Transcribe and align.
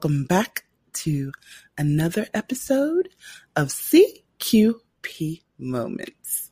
welcome 0.00 0.24
back 0.24 0.64
to 0.94 1.30
another 1.76 2.26
episode 2.32 3.10
of 3.54 3.68
CQP 3.68 5.42
Moments. 5.58 6.50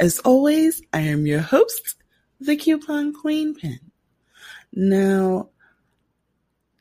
As 0.00 0.18
always, 0.18 0.82
I 0.92 1.02
am 1.02 1.24
your 1.24 1.38
host, 1.38 1.94
the 2.40 2.56
Coupon 2.56 3.12
Queen 3.12 3.54
Pin. 3.54 3.78
Now, 4.72 5.50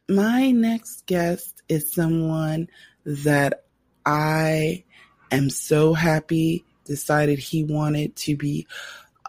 my 0.10 0.50
next 0.50 1.06
guest 1.06 1.62
is 1.70 1.94
someone 1.94 2.68
that 3.06 3.66
I 4.04 4.86
am 5.30 5.52
so 5.52 5.94
happy 5.94 6.66
decided 6.84 7.38
he 7.38 7.64
wanted 7.64 8.16
to 8.16 8.36
be 8.36 8.66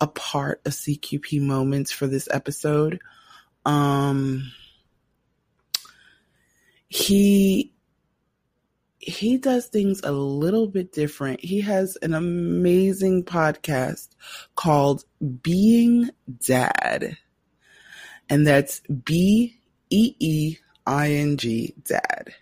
a 0.01 0.07
part 0.07 0.63
of 0.65 0.73
CQP 0.73 1.43
Moments 1.43 1.93
for 1.93 2.07
this 2.07 2.29
episode. 2.31 2.99
Um, 3.67 4.53
he 6.89 7.73
he 8.99 9.39
does 9.39 9.67
things 9.67 10.01
a 10.03 10.13
little 10.13 10.67
bit 10.67 10.93
different. 10.93 11.41
He 11.41 11.61
has 11.63 11.97
an 12.03 12.15
amazing 12.15 13.25
podcast 13.25 14.09
called 14.55 15.05
Beeing 15.43 16.11
Dad. 16.45 17.17
And 18.29 18.47
that's 18.47 18.81
B 18.81 19.59
E 19.91 20.15
E 20.19 20.57
I 20.87 21.13
N 21.13 21.37
G 21.37 21.75
Dad. 21.85 22.35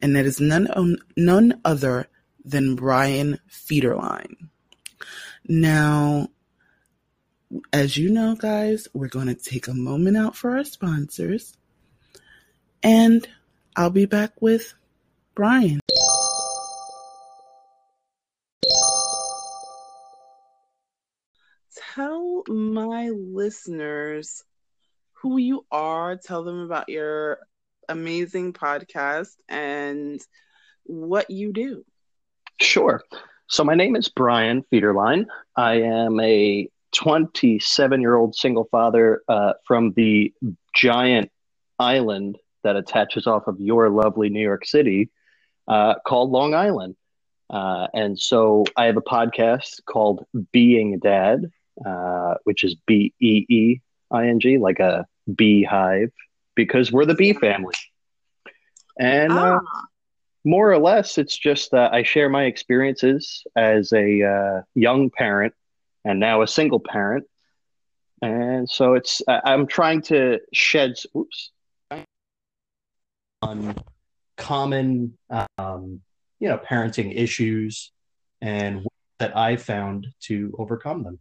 And 0.00 0.16
that 0.16 0.24
is 0.24 0.40
none 0.40 0.96
none 1.16 1.60
other 1.64 2.08
than 2.44 2.76
Brian 2.76 3.38
Fiederlein. 3.50 4.48
Now, 5.48 6.28
as 7.72 7.96
you 7.96 8.10
know, 8.10 8.34
guys, 8.34 8.88
we're 8.94 9.08
going 9.08 9.26
to 9.26 9.34
take 9.34 9.68
a 9.68 9.74
moment 9.74 10.16
out 10.16 10.34
for 10.34 10.56
our 10.56 10.64
sponsors. 10.64 11.54
And 12.82 13.28
I'll 13.78 13.90
be 13.90 14.06
back 14.06 14.32
with 14.40 14.72
Brian. 15.34 15.80
Tell 21.94 22.42
my 22.48 23.10
listeners 23.10 24.42
who 25.12 25.36
you 25.36 25.66
are, 25.70 26.16
tell 26.16 26.42
them 26.42 26.60
about 26.60 26.88
your 26.88 27.38
amazing 27.88 28.54
podcast 28.54 29.32
and 29.48 30.20
what 30.84 31.30
you 31.30 31.52
do. 31.52 31.84
Sure. 32.60 33.02
So, 33.48 33.62
my 33.62 33.74
name 33.74 33.94
is 33.94 34.08
Brian 34.08 34.64
Fiederlein. 34.72 35.26
I 35.54 35.82
am 35.82 36.18
a 36.20 36.68
27 36.94 38.00
year 38.00 38.16
old 38.16 38.34
single 38.34 38.68
father 38.70 39.20
uh, 39.28 39.52
from 39.66 39.92
the 39.92 40.32
giant 40.74 41.30
island 41.78 42.38
that 42.66 42.74
attaches 42.74 43.28
off 43.28 43.46
of 43.46 43.60
your 43.60 43.90
lovely 43.90 44.28
New 44.28 44.42
York 44.42 44.66
City 44.66 45.08
uh, 45.68 45.94
called 46.04 46.32
Long 46.32 46.52
Island. 46.52 46.96
Uh, 47.48 47.86
and 47.94 48.18
so 48.18 48.64
I 48.76 48.86
have 48.86 48.96
a 48.96 49.02
podcast 49.02 49.84
called 49.84 50.26
Beeing 50.50 50.98
Dad, 50.98 51.48
uh, 51.84 52.34
which 52.42 52.64
is 52.64 52.74
B 52.86 53.14
E 53.20 53.46
E 53.48 53.80
I 54.10 54.26
N 54.26 54.40
G, 54.40 54.58
like 54.58 54.80
a 54.80 55.06
beehive, 55.32 56.10
because 56.56 56.90
we're 56.90 57.04
the 57.04 57.14
bee 57.14 57.34
family. 57.34 57.74
And 58.98 59.32
uh, 59.32 59.60
ah. 59.62 59.82
more 60.44 60.72
or 60.72 60.78
less, 60.78 61.18
it's 61.18 61.38
just 61.38 61.72
uh, 61.72 61.88
I 61.92 62.02
share 62.02 62.28
my 62.28 62.44
experiences 62.44 63.44
as 63.54 63.92
a 63.92 64.24
uh, 64.24 64.62
young 64.74 65.10
parent 65.10 65.54
and 66.04 66.18
now 66.18 66.42
a 66.42 66.48
single 66.48 66.80
parent. 66.80 67.26
And 68.22 68.68
so 68.68 68.94
it's 68.94 69.22
I'm 69.28 69.68
trying 69.68 70.02
to 70.02 70.40
shed. 70.52 70.94
Oops 71.14 71.52
on 73.46 73.74
common, 74.36 75.16
um, 75.58 76.00
you 76.38 76.48
know, 76.48 76.58
parenting 76.58 77.16
issues 77.16 77.92
and 78.40 78.86
that 79.18 79.36
I 79.36 79.56
found 79.56 80.08
to 80.22 80.54
overcome 80.58 81.02
them. 81.04 81.18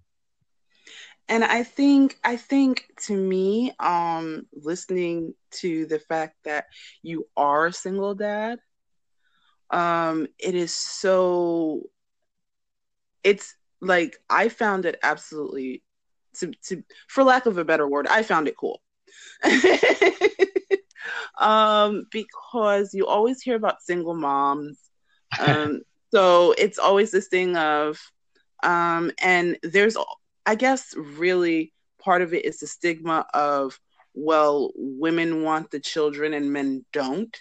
And 1.27 1.43
I 1.43 1.63
think, 1.63 2.19
I 2.23 2.35
think 2.35 2.85
to 3.07 3.15
me, 3.15 3.73
um, 3.79 4.45
listening 4.53 5.33
to 5.51 5.85
the 5.85 5.99
fact 5.99 6.35
that 6.43 6.65
you 7.01 7.27
are 7.35 7.67
a 7.67 7.73
single 7.73 8.13
dad, 8.13 8.59
um, 9.71 10.27
it 10.37 10.53
is 10.53 10.73
so, 10.73 11.89
it's 13.23 13.55
like 13.81 14.17
I 14.29 14.49
found 14.49 14.85
it 14.85 14.99
absolutely 15.01 15.81
to, 16.35 16.51
to 16.67 16.83
for 17.07 17.23
lack 17.23 17.47
of 17.47 17.57
a 17.57 17.65
better 17.65 17.87
word, 17.87 18.07
I 18.07 18.21
found 18.21 18.47
it 18.47 18.57
cool. 18.57 18.81
um, 21.38 22.07
because 22.12 22.94
you 22.94 23.07
always 23.07 23.41
hear 23.41 23.56
about 23.56 23.81
single 23.81 24.16
moms. 24.16 24.79
Um, 25.38 25.81
so 26.13 26.53
it's 26.57 26.79
always 26.79 27.12
this 27.12 27.28
thing 27.28 27.57
of, 27.57 28.00
um, 28.63 29.12
and 29.22 29.57
there's, 29.63 29.97
I 30.46 30.56
guess, 30.56 30.94
really 30.96 31.73
part 32.00 32.22
of 32.22 32.34
it 32.34 32.46
is 32.46 32.59
the 32.59 32.68
stigma 32.68 33.25
of, 33.34 33.78
well, 34.13 34.72
women 34.75 35.44
want 35.44 35.72
the 35.72 35.79
children 35.81 36.34
and 36.34 36.53
men 36.53 36.85
don't. 36.94 37.35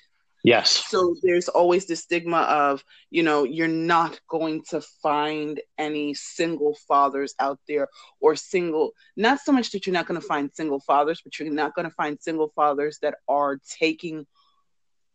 Yes. 0.45 0.85
So 0.89 1.17
there's 1.23 1.49
always 1.49 1.87
the 1.87 1.97
stigma 1.97 2.43
of, 2.43 2.85
you 3.11 3.23
know, 3.23 3.45
you're 3.45 3.67
not 3.67 4.21
going 4.29 4.63
to 4.69 4.83
find 5.03 5.59
any 5.79 6.13
single 6.13 6.77
fathers 6.87 7.35
out 7.41 7.59
there 7.67 7.89
or 8.21 8.37
single, 8.37 8.93
not 9.17 9.41
so 9.41 9.53
much 9.53 9.71
that 9.71 9.87
you're 9.87 9.95
not 9.95 10.07
going 10.07 10.21
to 10.21 10.27
find 10.27 10.51
single 10.53 10.81
fathers, 10.81 11.23
but 11.25 11.39
you're 11.39 11.51
not 11.51 11.75
going 11.75 11.89
to 11.89 11.95
find 11.95 12.21
single 12.21 12.53
fathers 12.55 12.99
that 13.01 13.15
are 13.27 13.59
taking 13.81 14.27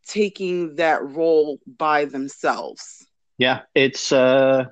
taking 0.08 0.76
that 0.78 1.08
role 1.08 1.60
by 1.78 2.06
themselves. 2.06 3.06
Yeah, 3.38 3.62
it's 3.76 4.12
uh 4.12 4.66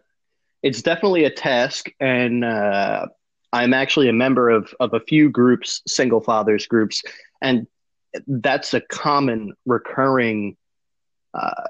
it's 0.64 0.82
definitely 0.82 1.26
a 1.26 1.30
task 1.30 1.90
and 2.00 2.44
uh 2.44 3.06
I'm 3.54 3.76
actually 3.76 4.10
a 4.10 4.14
member 4.14 4.50
of 4.50 4.74
of 4.80 4.96
a 4.96 5.00
few 5.02 5.30
groups, 5.30 5.84
single 5.88 6.20
fathers 6.20 6.66
groups, 6.66 7.04
and 7.44 7.68
that's 8.28 8.74
a 8.74 8.82
common 8.82 9.54
recurring 9.66 10.58
uh, 11.34 11.66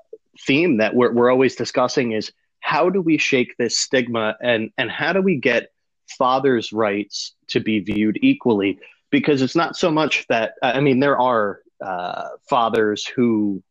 theme 0.45 0.77
that 0.77 0.95
we're, 0.95 1.11
we're 1.11 1.31
always 1.31 1.55
discussing 1.55 2.11
is 2.11 2.31
how 2.59 2.89
do 2.89 3.01
we 3.01 3.17
shake 3.17 3.55
this 3.57 3.77
stigma 3.77 4.35
and, 4.41 4.71
and 4.77 4.91
how 4.91 5.13
do 5.13 5.21
we 5.21 5.35
get 5.37 5.71
fathers' 6.17 6.73
rights 6.73 7.33
to 7.47 7.59
be 7.59 7.79
viewed 7.79 8.17
equally? 8.21 8.79
Because 9.09 9.41
it's 9.41 9.55
not 9.55 9.75
so 9.75 9.89
much 9.89 10.25
that, 10.27 10.53
I 10.61 10.79
mean, 10.79 10.99
there 10.99 11.17
are 11.17 11.61
uh, 11.83 12.29
fathers 12.49 13.05
who, 13.05 13.63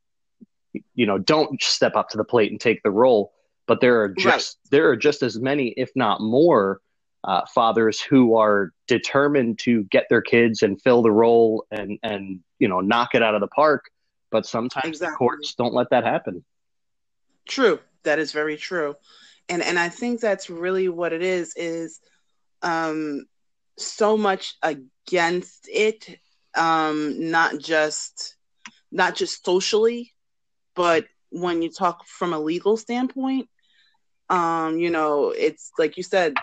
you 0.95 1.07
know, 1.07 1.19
don't 1.19 1.61
step 1.63 1.97
up 1.97 2.09
to 2.11 2.17
the 2.17 2.25
plate 2.25 2.51
and 2.51 2.61
take 2.61 2.83
the 2.83 2.91
role, 2.91 3.33
but 3.67 3.81
there 3.81 4.01
are 4.03 4.09
just 4.09 4.59
right. 4.65 4.71
there 4.71 4.89
are 4.91 4.97
just 4.97 5.23
as 5.23 5.39
many, 5.39 5.69
if 5.77 5.91
not 5.97 6.21
more, 6.21 6.81
uh, 7.27 7.43
fathers 7.53 8.01
who 8.01 8.37
are 8.37 8.73
determined 8.87 9.59
to 9.59 9.83
get 9.85 10.07
their 10.09 10.23
kids 10.23 10.63
and 10.63 10.81
fill 10.81 11.03
the 11.03 11.11
role 11.11 11.67
and 11.71 11.99
and 12.03 12.41
you 12.59 12.69
know 12.69 12.81
knock 12.81 13.15
it 13.15 13.23
out 13.23 13.35
of 13.35 13.41
the 13.41 13.49
park 13.49 13.87
but 14.31 14.47
sometimes 14.47 14.87
exactly. 14.87 15.13
the 15.13 15.17
courts 15.17 15.55
don't 15.55 15.75
let 15.75 15.91
that 15.91 16.05
happen. 16.05 16.45
True. 17.49 17.79
That 18.03 18.19
is 18.19 18.33
very 18.33 18.57
true. 18.57 18.95
And 19.49 19.63
and 19.63 19.79
i 19.79 19.89
think 19.89 20.21
that's 20.21 20.51
really 20.51 20.89
what 20.89 21.13
it 21.13 21.23
is 21.23 21.53
is 21.57 22.01
um 22.63 23.25
so 23.79 24.17
much 24.17 24.57
against 24.63 25.69
it 25.73 26.19
um 26.57 27.31
not 27.31 27.59
just 27.59 28.37
not 28.91 29.15
just 29.15 29.45
socially 29.45 30.13
but 30.75 31.07
when 31.31 31.63
you 31.63 31.71
talk 31.71 32.05
from 32.07 32.33
a 32.33 32.41
legal 32.41 32.77
standpoint 32.77 33.49
um 34.31 34.79
you 34.79 34.91
know 34.91 35.31
it's 35.31 35.71
like 35.79 35.97
you 35.97 36.03
said 36.03 36.35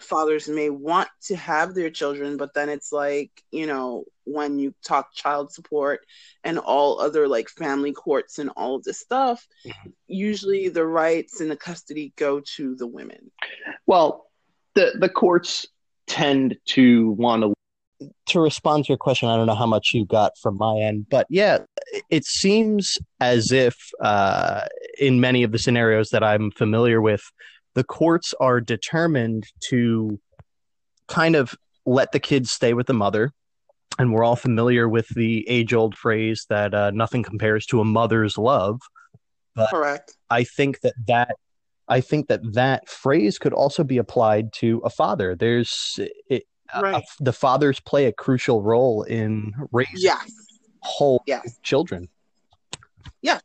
fathers 0.00 0.48
may 0.48 0.70
want 0.70 1.08
to 1.22 1.36
have 1.36 1.74
their 1.74 1.90
children, 1.90 2.36
but 2.36 2.54
then 2.54 2.68
it's 2.68 2.92
like, 2.92 3.30
you 3.50 3.66
know, 3.66 4.04
when 4.24 4.58
you 4.58 4.74
talk 4.84 5.12
child 5.12 5.52
support 5.52 6.00
and 6.44 6.58
all 6.58 7.00
other 7.00 7.28
like 7.28 7.48
family 7.48 7.92
courts 7.92 8.38
and 8.38 8.50
all 8.56 8.76
of 8.76 8.84
this 8.84 9.00
stuff, 9.00 9.46
mm-hmm. 9.66 9.90
usually 10.06 10.68
the 10.68 10.86
rights 10.86 11.40
and 11.40 11.50
the 11.50 11.56
custody 11.56 12.12
go 12.16 12.40
to 12.56 12.74
the 12.76 12.86
women. 12.86 13.30
Well, 13.86 14.26
the 14.74 14.92
the 14.98 15.08
courts 15.08 15.66
tend 16.06 16.56
to 16.66 17.12
want 17.12 17.42
to 17.42 17.54
to 18.26 18.40
respond 18.40 18.84
to 18.84 18.88
your 18.88 18.98
question, 18.98 19.28
I 19.28 19.36
don't 19.36 19.46
know 19.46 19.54
how 19.54 19.66
much 19.66 19.90
you 19.92 20.06
got 20.06 20.32
from 20.38 20.56
my 20.56 20.76
end, 20.78 21.06
but 21.10 21.26
yeah, 21.28 21.58
it 22.08 22.24
seems 22.24 22.96
as 23.20 23.52
if 23.52 23.76
uh, 24.00 24.62
in 24.98 25.20
many 25.20 25.42
of 25.42 25.52
the 25.52 25.58
scenarios 25.58 26.10
that 26.10 26.24
I'm 26.24 26.50
familiar 26.52 27.00
with, 27.00 27.22
the 27.80 27.84
courts 27.84 28.34
are 28.40 28.60
determined 28.60 29.46
to 29.58 30.20
kind 31.08 31.34
of 31.34 31.54
let 31.86 32.12
the 32.12 32.20
kids 32.20 32.52
stay 32.52 32.74
with 32.74 32.86
the 32.86 32.92
mother. 32.92 33.32
And 33.98 34.12
we're 34.12 34.22
all 34.22 34.36
familiar 34.36 34.86
with 34.86 35.08
the 35.08 35.48
age 35.48 35.72
old 35.72 35.96
phrase 35.96 36.44
that 36.50 36.74
uh, 36.74 36.90
nothing 36.90 37.22
compares 37.22 37.64
to 37.66 37.80
a 37.80 37.84
mother's 37.86 38.36
love. 38.36 38.82
But 39.54 39.70
Correct. 39.70 40.14
I 40.28 40.44
think 40.44 40.80
that 40.82 40.92
that 41.06 41.36
I 41.88 42.02
think 42.02 42.28
that 42.28 42.42
that 42.52 42.86
phrase 42.86 43.38
could 43.38 43.54
also 43.54 43.82
be 43.82 43.96
applied 43.96 44.52
to 44.60 44.82
a 44.84 44.90
father. 44.90 45.34
There's 45.34 45.98
it, 46.28 46.44
right. 46.78 47.02
the 47.18 47.32
fathers 47.32 47.80
play 47.80 48.04
a 48.04 48.12
crucial 48.12 48.60
role 48.60 49.04
in 49.04 49.54
raising 49.72 49.94
yes. 49.96 50.30
whole 50.82 51.22
yes. 51.26 51.58
children. 51.62 52.10
Yes. 53.22 53.40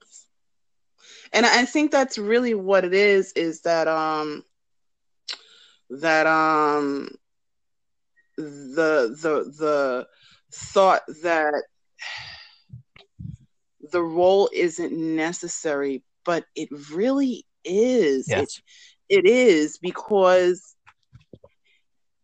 And 1.35 1.45
I 1.45 1.65
think 1.65 1.91
that's 1.91 2.17
really 2.17 2.53
what 2.53 2.85
it 2.85 2.93
is, 2.93 3.33
is 3.33 3.61
that 3.61 3.89
um 3.89 4.43
that 5.89 6.25
um 6.25 7.09
the 8.37 9.15
the 9.21 9.53
the 9.59 10.07
thought 10.53 11.01
that 11.23 11.61
the 13.91 14.01
role 14.01 14.49
isn't 14.53 14.93
necessary, 14.93 16.03
but 16.23 16.45
it 16.55 16.69
really 16.93 17.45
is. 17.65 18.27
Yes. 18.29 18.61
It, 19.09 19.25
it 19.25 19.29
is 19.29 19.77
because 19.77 20.73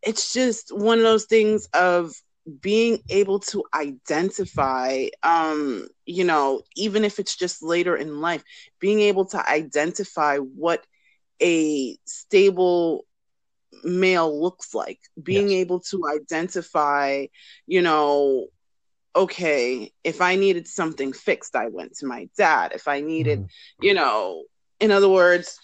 it's 0.02 0.34
just 0.34 0.74
one 0.76 0.98
of 0.98 1.04
those 1.04 1.26
things 1.26 1.68
of 1.74 2.14
being 2.62 3.00
able 3.10 3.40
to 3.40 3.64
identify 3.74 5.06
um 5.24 5.88
you 6.06 6.24
know 6.24 6.62
even 6.76 7.04
if 7.04 7.20
it's 7.20 7.36
just 7.36 7.62
later 7.62 7.96
in 7.96 8.22
life 8.22 8.44
being 8.80 9.00
able 9.00 9.26
to 9.26 9.50
identify 9.50 10.38
what 10.38 10.84
a 11.42 11.98
stable 12.06 13.06
male 13.84 14.42
looks 14.42 14.74
like 14.74 15.00
being 15.22 15.50
Yes. 15.50 15.52
able 15.52 15.80
to 15.80 16.04
identify 16.08 17.26
you 17.68 17.82
know 17.82 18.48
okay 19.16 19.92
if 20.04 20.22
i 20.22 20.36
needed 20.36 20.68
something 20.68 21.14
fixed 21.14 21.56
i 21.56 21.68
went 21.68 21.94
to 21.96 22.06
my 22.06 22.28
dad 22.38 22.72
if 22.74 22.88
i 22.88 23.02
needed 23.02 23.40
Mhm. 23.40 23.48
you 23.82 23.94
know 23.94 24.44
in 24.80 24.92
other 24.92 25.10
words 25.10 25.58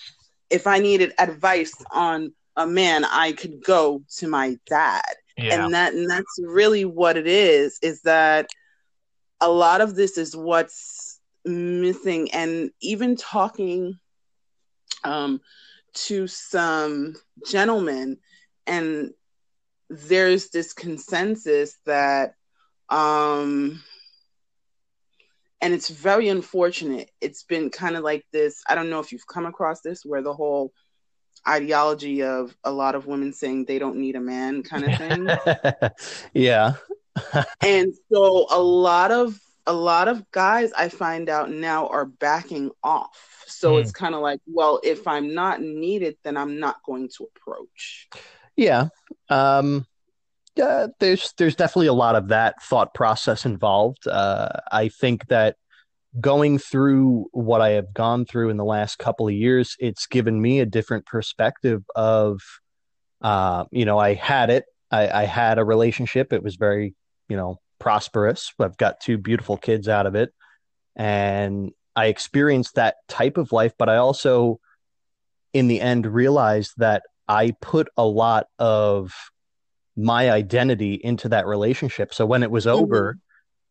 if 0.49 0.67
i 0.67 0.79
needed 0.79 1.13
advice 1.17 1.73
on 1.91 2.31
a 2.55 2.65
man 2.67 3.03
i 3.05 3.31
could 3.31 3.63
go 3.63 4.01
to 4.17 4.27
my 4.27 4.57
dad 4.67 5.03
Yeah. 5.37 5.65
and 5.65 5.73
that 5.73 5.93
and 5.93 6.09
that's 6.09 6.39
really 6.39 6.85
what 6.85 7.17
it 7.17 7.27
is 7.27 7.77
is 7.81 8.01
that 8.01 8.49
a 9.39 9.49
lot 9.49 9.81
of 9.81 9.95
this 9.95 10.17
is 10.17 10.35
what's 10.35 11.19
missing 11.45 12.31
and 12.31 12.71
even 12.81 13.15
talking 13.15 13.97
um 15.03 15.39
to 15.93 16.27
some 16.27 17.15
gentlemen 17.47 18.17
and 18.65 19.11
there's 19.89 20.49
this 20.49 20.73
consensus 20.73 21.77
that 21.85 22.33
um 22.89 23.81
and 25.61 25.73
it's 25.73 25.89
very 25.89 26.27
unfortunate 26.27 27.09
it's 27.21 27.43
been 27.43 27.69
kind 27.69 27.95
of 27.95 28.03
like 28.03 28.25
this 28.33 28.61
i 28.67 28.75
don't 28.75 28.89
know 28.89 28.99
if 28.99 29.11
you've 29.11 29.27
come 29.27 29.45
across 29.45 29.81
this 29.81 30.03
where 30.03 30.21
the 30.21 30.33
whole 30.33 30.71
ideology 31.47 32.23
of 32.23 32.55
a 32.63 32.71
lot 32.71 32.95
of 32.95 33.07
women 33.07 33.31
saying 33.33 33.65
they 33.65 33.79
don't 33.79 33.95
need 33.97 34.15
a 34.15 34.19
man 34.21 34.63
kind 34.63 34.83
of 34.85 34.97
thing 34.97 35.27
yeah. 36.33 36.73
and 37.61 37.93
so 38.11 38.45
a 38.51 38.61
lot 38.61 39.11
of 39.11 39.39
a 39.65 39.73
lot 39.73 40.07
of 40.07 40.29
guys 40.31 40.71
i 40.77 40.87
find 40.87 41.29
out 41.29 41.49
now 41.51 41.87
are 41.87 42.05
backing 42.05 42.69
off 42.83 43.43
so 43.47 43.73
Hmm. 43.73 43.79
it's 43.81 43.91
kind 43.91 44.13
of 44.15 44.21
like 44.21 44.39
well 44.45 44.79
if 44.83 45.07
i'm 45.07 45.33
not 45.33 45.61
needed 45.61 46.15
then 46.23 46.37
i'm 46.37 46.59
not 46.59 46.77
going 46.85 47.09
to 47.17 47.27
approach 47.35 48.07
Yeah. 48.55 48.89
Um, 49.29 49.85
yeah, 50.55 50.87
there's 50.99 51.33
there's 51.37 51.55
definitely 51.55 51.87
a 51.87 51.93
lot 51.93 52.15
of 52.15 52.29
that 52.29 52.55
thought 52.63 52.95
process 52.95 53.45
involved. 53.45 54.07
Uh, 54.07 54.49
I 54.71 54.89
think 54.89 55.27
that 55.27 55.55
going 56.19 56.57
through 56.57 57.27
what 57.31 57.61
I 57.61 57.71
have 57.71 57.93
gone 57.93 58.25
through 58.25 58.49
in 58.49 58.57
the 58.57 58.65
last 58.65 58.97
couple 58.97 59.27
of 59.27 59.33
years, 59.33 59.75
it's 59.79 60.07
given 60.07 60.41
me 60.41 60.59
a 60.59 60.65
different 60.65 61.05
perspective 61.05 61.83
of, 61.95 62.39
uh, 63.21 63.65
you 63.71 63.85
know, 63.85 63.97
I 63.97 64.13
had 64.13 64.49
it. 64.49 64.65
I, 64.89 65.09
I 65.09 65.23
had 65.25 65.59
a 65.59 65.65
relationship. 65.65 66.31
It 66.31 66.43
was 66.43 66.55
very, 66.55 66.95
you 67.29 67.37
know, 67.37 67.59
prosperous. 67.79 68.53
I've 68.59 68.77
got 68.77 69.01
two 69.01 69.17
beautiful 69.17 69.57
kids 69.57 69.87
out 69.87 70.05
of 70.05 70.15
it, 70.15 70.33
and 70.95 71.71
I 71.95 72.07
experienced 72.07 72.75
that 72.75 72.95
type 73.07 73.37
of 73.37 73.51
life. 73.51 73.73
But 73.77 73.89
I 73.89 73.97
also, 73.97 74.59
in 75.53 75.67
the 75.67 75.81
end, 75.81 76.05
realized 76.05 76.73
that 76.77 77.03
I 77.27 77.53
put 77.61 77.89
a 77.97 78.05
lot 78.05 78.47
of 78.57 79.13
my 79.95 80.31
identity 80.31 80.93
into 80.93 81.29
that 81.29 81.47
relationship. 81.47 82.13
So 82.13 82.25
when 82.25 82.43
it 82.43 82.51
was 82.51 82.65
over, 82.67 83.17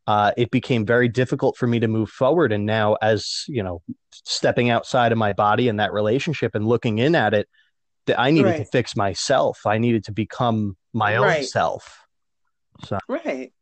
uh, 0.06 0.32
it 0.36 0.50
became 0.50 0.86
very 0.86 1.08
difficult 1.08 1.56
for 1.56 1.66
me 1.66 1.80
to 1.80 1.88
move 1.88 2.10
forward. 2.10 2.52
And 2.52 2.66
now, 2.66 2.94
as 3.02 3.44
you 3.48 3.62
know, 3.62 3.82
stepping 4.12 4.70
outside 4.70 5.12
of 5.12 5.18
my 5.18 5.32
body 5.32 5.68
and 5.68 5.80
that 5.80 5.92
relationship 5.92 6.54
and 6.54 6.66
looking 6.66 6.98
in 6.98 7.14
at 7.14 7.34
it, 7.34 7.48
that 8.06 8.20
I 8.20 8.30
needed 8.30 8.56
to 8.56 8.64
fix 8.64 8.94
myself. 8.94 9.66
I 9.66 9.78
needed 9.78 10.04
to 10.04 10.12
become 10.12 10.76
my 10.92 11.16
own 11.16 11.24
Right. 11.26 11.44
self. 11.44 12.06
So 12.84 12.98
right 13.08 13.52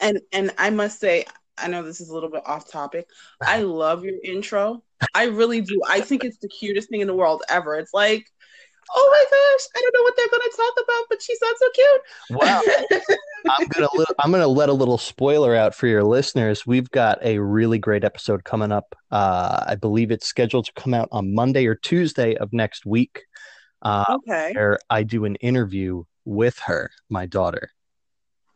and 0.00 0.20
and 0.32 0.52
i 0.58 0.70
must 0.70 1.00
say 1.00 1.24
i 1.58 1.68
know 1.68 1.82
this 1.82 2.00
is 2.00 2.10
a 2.10 2.14
little 2.14 2.28
bit 2.28 2.42
off 2.46 2.70
topic 2.70 3.06
i 3.42 3.60
love 3.62 4.04
your 4.04 4.14
intro 4.22 4.82
i 5.14 5.24
really 5.24 5.60
do 5.60 5.80
i 5.88 6.00
think 6.00 6.24
it's 6.24 6.38
the 6.38 6.48
cutest 6.48 6.88
thing 6.88 7.00
in 7.00 7.06
the 7.06 7.14
world 7.14 7.42
ever 7.48 7.76
it's 7.76 7.94
like 7.94 8.26
oh 8.94 9.08
my 9.10 9.24
gosh 9.24 9.68
i 9.76 9.80
don't 9.80 9.94
know 9.94 10.02
what 10.02 10.14
they're 10.16 10.28
going 10.28 10.42
to 10.50 10.56
talk 10.56 10.74
about 10.84 11.04
but 11.08 11.22
she 11.22 11.34
sounds 11.36 11.58
so 11.58 11.68
cute 11.74 12.00
Wow. 12.30 12.62
I'm 13.50 13.66
gonna 13.72 13.88
li- 13.94 14.14
I'm 14.18 14.30
gonna 14.30 14.46
let 14.46 14.68
a 14.68 14.72
little 14.72 14.98
spoiler 14.98 15.54
out 15.54 15.74
for 15.74 15.86
your 15.86 16.02
listeners. 16.02 16.66
We've 16.66 16.90
got 16.90 17.18
a 17.22 17.38
really 17.38 17.78
great 17.78 18.02
episode 18.04 18.44
coming 18.44 18.72
up. 18.72 18.94
Uh, 19.10 19.62
I 19.66 19.74
believe 19.74 20.10
it's 20.10 20.26
scheduled 20.26 20.64
to 20.66 20.72
come 20.74 20.94
out 20.94 21.08
on 21.12 21.34
Monday 21.34 21.66
or 21.66 21.74
Tuesday 21.74 22.34
of 22.36 22.52
next 22.52 22.86
week. 22.86 23.22
Uh, 23.82 24.04
okay 24.08 24.52
where 24.54 24.78
I 24.88 25.02
do 25.02 25.24
an 25.26 25.36
interview 25.36 26.04
with 26.24 26.58
her, 26.60 26.90
my 27.10 27.26
daughter. 27.26 27.70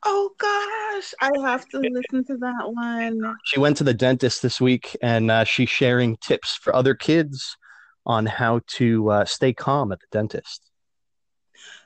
oh 0.06 0.30
gosh 0.38 1.12
i 1.20 1.30
have 1.42 1.66
to 1.68 1.78
listen 1.78 2.24
to 2.24 2.36
that 2.38 2.64
one 2.72 3.36
She 3.44 3.60
went 3.60 3.76
to 3.78 3.84
the 3.84 3.94
dentist 3.94 4.40
this 4.42 4.60
week, 4.60 4.96
and 5.02 5.30
uh, 5.30 5.44
she's 5.44 5.68
sharing 5.68 6.16
tips 6.16 6.54
for 6.56 6.74
other 6.74 6.94
kids 6.94 7.56
on 8.08 8.26
how 8.26 8.60
to 8.66 9.10
uh, 9.10 9.24
stay 9.24 9.52
calm 9.52 9.92
at 9.92 10.00
the 10.00 10.06
dentist. 10.10 10.64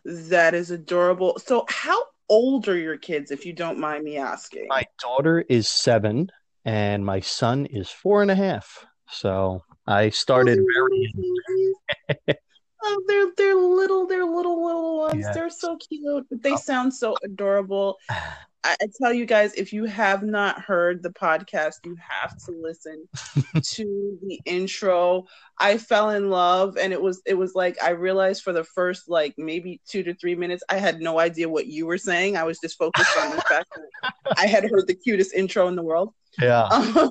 that 0.05 0.55
is 0.55 0.71
adorable 0.71 1.39
so 1.39 1.65
how 1.69 2.01
old 2.29 2.67
are 2.69 2.79
your 2.79 2.97
kids 2.97 3.31
if 3.31 3.45
you 3.45 3.53
don't 3.53 3.79
mind 3.79 4.03
me 4.03 4.17
asking 4.17 4.67
My 4.69 4.85
daughter 5.01 5.45
is 5.49 5.69
seven, 5.69 6.31
and 6.65 7.05
my 7.05 7.21
son 7.21 7.67
is 7.67 7.91
four 7.91 8.23
and 8.23 8.31
a 8.31 8.35
half. 8.35 8.87
So 9.09 9.63
I 9.87 10.11
started 10.11 10.59
very. 10.75 12.35
they're 12.83 12.95
little 12.95 13.01
oh, 13.01 13.05
they're 13.07 13.33
they're 13.37 13.55
little, 13.57 14.07
they're 14.07 14.25
little 14.25 14.65
little 14.65 14.99
ones. 14.99 15.27
They're 15.35 15.51
so 15.51 15.77
cute. 15.77 16.27
They 16.31 16.53
Oh. 16.53 16.57
sound 16.57 16.95
so 16.95 17.17
adorable. 17.25 17.99
I, 18.65 18.77
I 18.81 18.87
tell 19.01 19.13
you 19.13 19.27
guys, 19.27 19.53
if 19.55 19.73
you 19.73 19.87
have 19.87 20.23
not 20.23 20.61
heard 20.61 21.03
the 21.03 21.11
podcast, 21.11 21.75
you 21.85 21.97
have 21.99 22.37
to 22.45 22.53
listen 22.53 23.09
to 23.63 24.19
the 24.23 24.41
intro. 24.45 25.27
I 25.59 25.79
fell 25.79 26.11
in 26.11 26.31
love, 26.31 26.77
and 26.77 26.93
it 26.93 27.03
was 27.03 27.23
it 27.27 27.35
was 27.35 27.55
like 27.55 27.77
I 27.83 27.91
realized 27.91 28.43
for 28.43 28.53
the 28.53 28.65
first 28.65 29.09
like 29.09 29.35
maybe 29.37 29.81
two 29.89 30.03
to 30.05 30.15
three 30.15 30.35
minutes, 30.37 30.63
I 30.69 30.77
had 30.77 31.01
no 31.01 31.19
idea 31.19 31.49
what 31.49 31.67
you 31.67 31.87
were 31.87 31.99
saying. 31.99 32.37
I 32.37 32.45
was 32.45 32.59
just 32.61 32.79
focused 32.79 33.17
on 33.19 33.35
the 33.35 33.43
fact 33.49 33.67
that 34.05 34.37
I 34.39 34.47
had 34.47 34.65
heard 34.71 34.87
the 34.87 34.95
cutest 34.95 35.35
intro 35.35 35.67
in 35.69 35.75
the 35.77 35.83
world. 35.83 36.15
Yeah. 36.41 36.69
Um, 36.73 37.11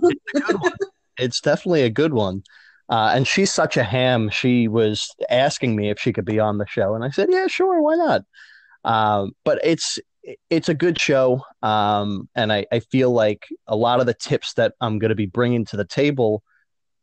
It's 1.18 1.42
definitely 1.42 1.84
a 1.84 1.90
good 1.90 2.14
one. 2.14 2.44
Uh, 2.92 3.14
and 3.16 3.26
she's 3.26 3.52
such 3.54 3.78
a 3.78 3.84
ham. 3.84 4.30
She 4.30 4.68
was 4.68 5.16
asking 5.30 5.78
me 5.78 5.90
if 5.90 5.98
she 5.98 6.12
could 6.12 6.26
be 6.26 6.40
on 6.40 6.58
the 6.58 6.68
show, 6.68 6.94
and 6.94 7.06
I 7.06 7.10
said, 7.10 7.30
"Yeah, 7.32 7.48
sure, 7.48 7.82
why 7.82 7.96
not?" 7.96 8.24
Um, 8.84 9.32
but 9.46 9.60
it's 9.64 9.98
it's 10.50 10.68
a 10.70 10.74
good 10.74 11.00
show, 11.00 11.42
um, 11.64 12.28
and 12.36 12.52
I, 12.52 12.66
I 12.72 12.82
feel 12.82 13.12
like 13.12 13.48
a 13.66 13.78
lot 13.78 14.02
of 14.02 14.08
the 14.08 14.14
tips 14.14 14.54
that 14.56 14.74
I'm 14.82 15.00
going 15.00 15.10
to 15.10 15.16
be 15.16 15.26
bringing 15.26 15.66
to 15.66 15.78
the 15.78 15.86
table 15.86 16.44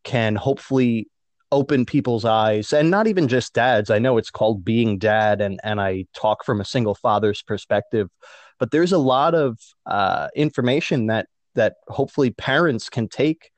can 0.04 0.36
hopefully 0.36 1.08
open 1.50 1.86
people's 1.86 2.26
eyes, 2.26 2.74
and 2.74 2.90
not 2.90 3.06
even 3.06 3.26
just 3.26 3.54
dads. 3.54 3.88
I 3.90 3.98
know 3.98 4.18
it's 4.18 4.30
called 4.30 4.66
beeing 4.66 4.98
dad, 4.98 5.40
and 5.40 5.58
and 5.64 5.80
I 5.80 6.04
talk 6.14 6.44
from 6.44 6.60
a 6.60 6.66
single 6.66 6.96
father's 6.96 7.42
perspective, 7.42 8.10
but 8.58 8.72
there's 8.72 8.92
a 8.92 8.98
lot 8.98 9.34
of 9.34 9.58
uh, 9.86 10.28
information 10.36 11.06
that 11.06 11.28
that 11.54 11.76
hopefully 11.88 12.30
parents 12.30 12.90
can 12.90 13.08
take 13.08 13.50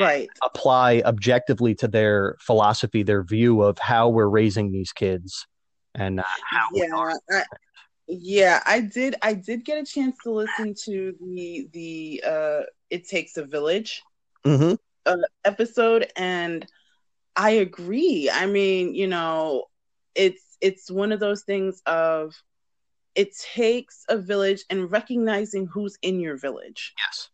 right. 0.00 0.28
apply 0.42 1.02
objectively 1.04 1.74
to 1.76 1.88
their 1.88 2.36
philosophy, 2.40 3.02
their 3.02 3.22
view 3.22 3.62
of 3.62 3.78
how 3.78 4.08
we're 4.08 4.28
raising 4.28 4.72
these 4.72 4.92
kids, 4.92 5.46
and 5.94 6.20
uh, 6.20 6.24
how 6.50 6.66
we 6.72 6.82
yeah 6.82 6.94
are. 6.94 7.12
I, 7.30 7.42
yeah 8.08 8.62
i 8.66 8.80
did 8.80 9.16
i 9.22 9.34
did 9.34 9.64
get 9.64 9.78
a 9.78 9.84
chance 9.84 10.16
to 10.22 10.30
listen 10.30 10.74
to 10.84 11.14
the 11.20 11.68
the 11.72 12.22
uh 12.24 12.60
it 12.90 13.08
takes 13.08 13.36
a 13.36 13.44
village 13.44 14.02
hmm 14.44 14.74
episode 15.44 16.10
and 16.16 16.66
i 17.36 17.50
agree 17.50 18.30
i 18.32 18.46
mean 18.46 18.94
you 18.94 19.06
know 19.06 19.64
it's 20.14 20.56
it's 20.60 20.90
one 20.90 21.12
of 21.12 21.20
those 21.20 21.42
things 21.42 21.82
of 21.86 22.34
it 23.14 23.36
takes 23.36 24.04
a 24.08 24.16
village 24.16 24.64
and 24.70 24.90
recognizing 24.90 25.66
who's 25.66 25.96
in 26.02 26.20
your 26.20 26.36
village 26.36 26.94
Yes. 26.98 27.30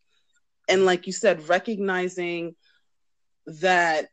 And 0.69 0.85
like 0.85 1.07
you 1.07 1.13
said 1.13 1.49
recognizing 1.49 2.55
that 3.47 4.09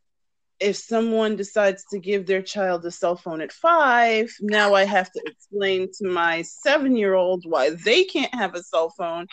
if 0.60 0.75
someone 0.75 1.36
decides 1.36 1.86
to 1.91 2.00
give 2.00 2.25
their 2.25 2.41
child 2.41 2.86
a 2.86 2.91
cell 2.91 3.15
phone 3.15 3.41
at 3.41 3.51
five 3.51 4.29
now 4.41 4.74
i 4.74 4.84
have 4.84 5.12
to 5.12 5.22
explain 5.25 5.88
to 5.91 6.08
my 6.08 6.41
seven 6.41 6.96
year 6.96 7.13
old 7.13 7.44
why 7.48 7.70
they 7.70 8.03
can't 8.03 8.34
have 8.34 8.56
a 8.56 8.63
cell 8.63 8.94
phone 8.98 9.27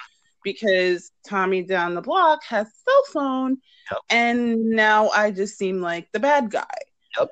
because 0.47 1.11
Tommy 1.29 1.65
down 1.65 1.97
the 1.97 2.01
block 2.01 2.41
has 2.45 2.69
a 2.69 2.71
cell 2.71 3.03
phone, 3.13 3.57
Yep. 3.91 4.01
and 4.11 4.65
now 4.71 5.09
I 5.09 5.33
just 5.33 5.59
seem 5.59 5.81
like 5.81 6.07
the 6.13 6.21
bad 6.21 6.53
guy. 6.53 6.65
Yep. 7.19 7.31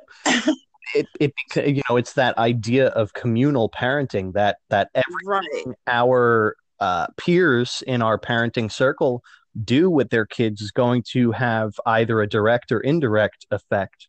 it, 0.97 1.07
it 1.21 1.33
you 1.77 1.81
know 1.89 1.97
it's 1.97 2.15
that 2.15 2.37
idea 2.39 2.89
of 2.89 3.13
communal 3.15 3.71
parenting 3.71 4.33
that 4.33 4.57
that 4.69 4.91
Right. 5.25 5.65
our 5.87 6.57
uh, 6.81 7.07
peers 7.17 7.85
in 7.87 8.03
our 8.03 8.19
parenting 8.19 8.71
circle 8.71 9.23
do 9.63 9.91
with 9.91 10.11
their 10.11 10.27
kids 10.27 10.61
is 10.61 10.71
going 10.71 11.03
to 11.13 11.33
have 11.33 11.75
either 11.87 12.21
a 12.21 12.29
direct 12.29 12.73
or 12.73 12.81
indirect 12.81 13.47
effect 13.51 14.09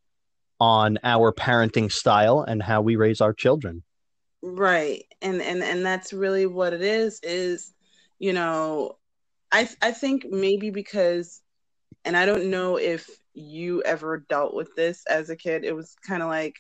on 0.60 0.98
our 1.04 1.32
parenting 1.32 1.92
style 1.92 2.42
and 2.42 2.64
how 2.64 2.82
we 2.82 2.96
raise 2.96 3.22
our 3.22 3.34
children. 3.34 3.84
Right. 4.42 5.06
And 5.22 5.42
and 5.42 5.64
and 5.64 5.86
that's 5.86 6.14
really 6.14 6.46
what 6.46 6.74
it 6.74 6.82
is 6.82 7.20
is 7.24 7.74
you 8.20 8.34
know 8.34 8.98
I 9.52 9.70
I 9.82 9.92
think 9.92 10.26
maybe 10.30 10.70
because 10.70 11.42
and 12.04 12.16
I 12.16 12.26
don't 12.26 12.50
know 12.52 12.78
if 12.78 13.10
you 13.34 13.82
ever 13.84 14.26
dealt 14.30 14.54
with 14.54 14.76
this 14.76 15.04
as 15.08 15.30
a 15.30 15.36
kid. 15.36 15.66
It 15.66 15.76
was 15.76 15.96
kind 16.08 16.22
of 16.22 16.30
like 16.30 16.56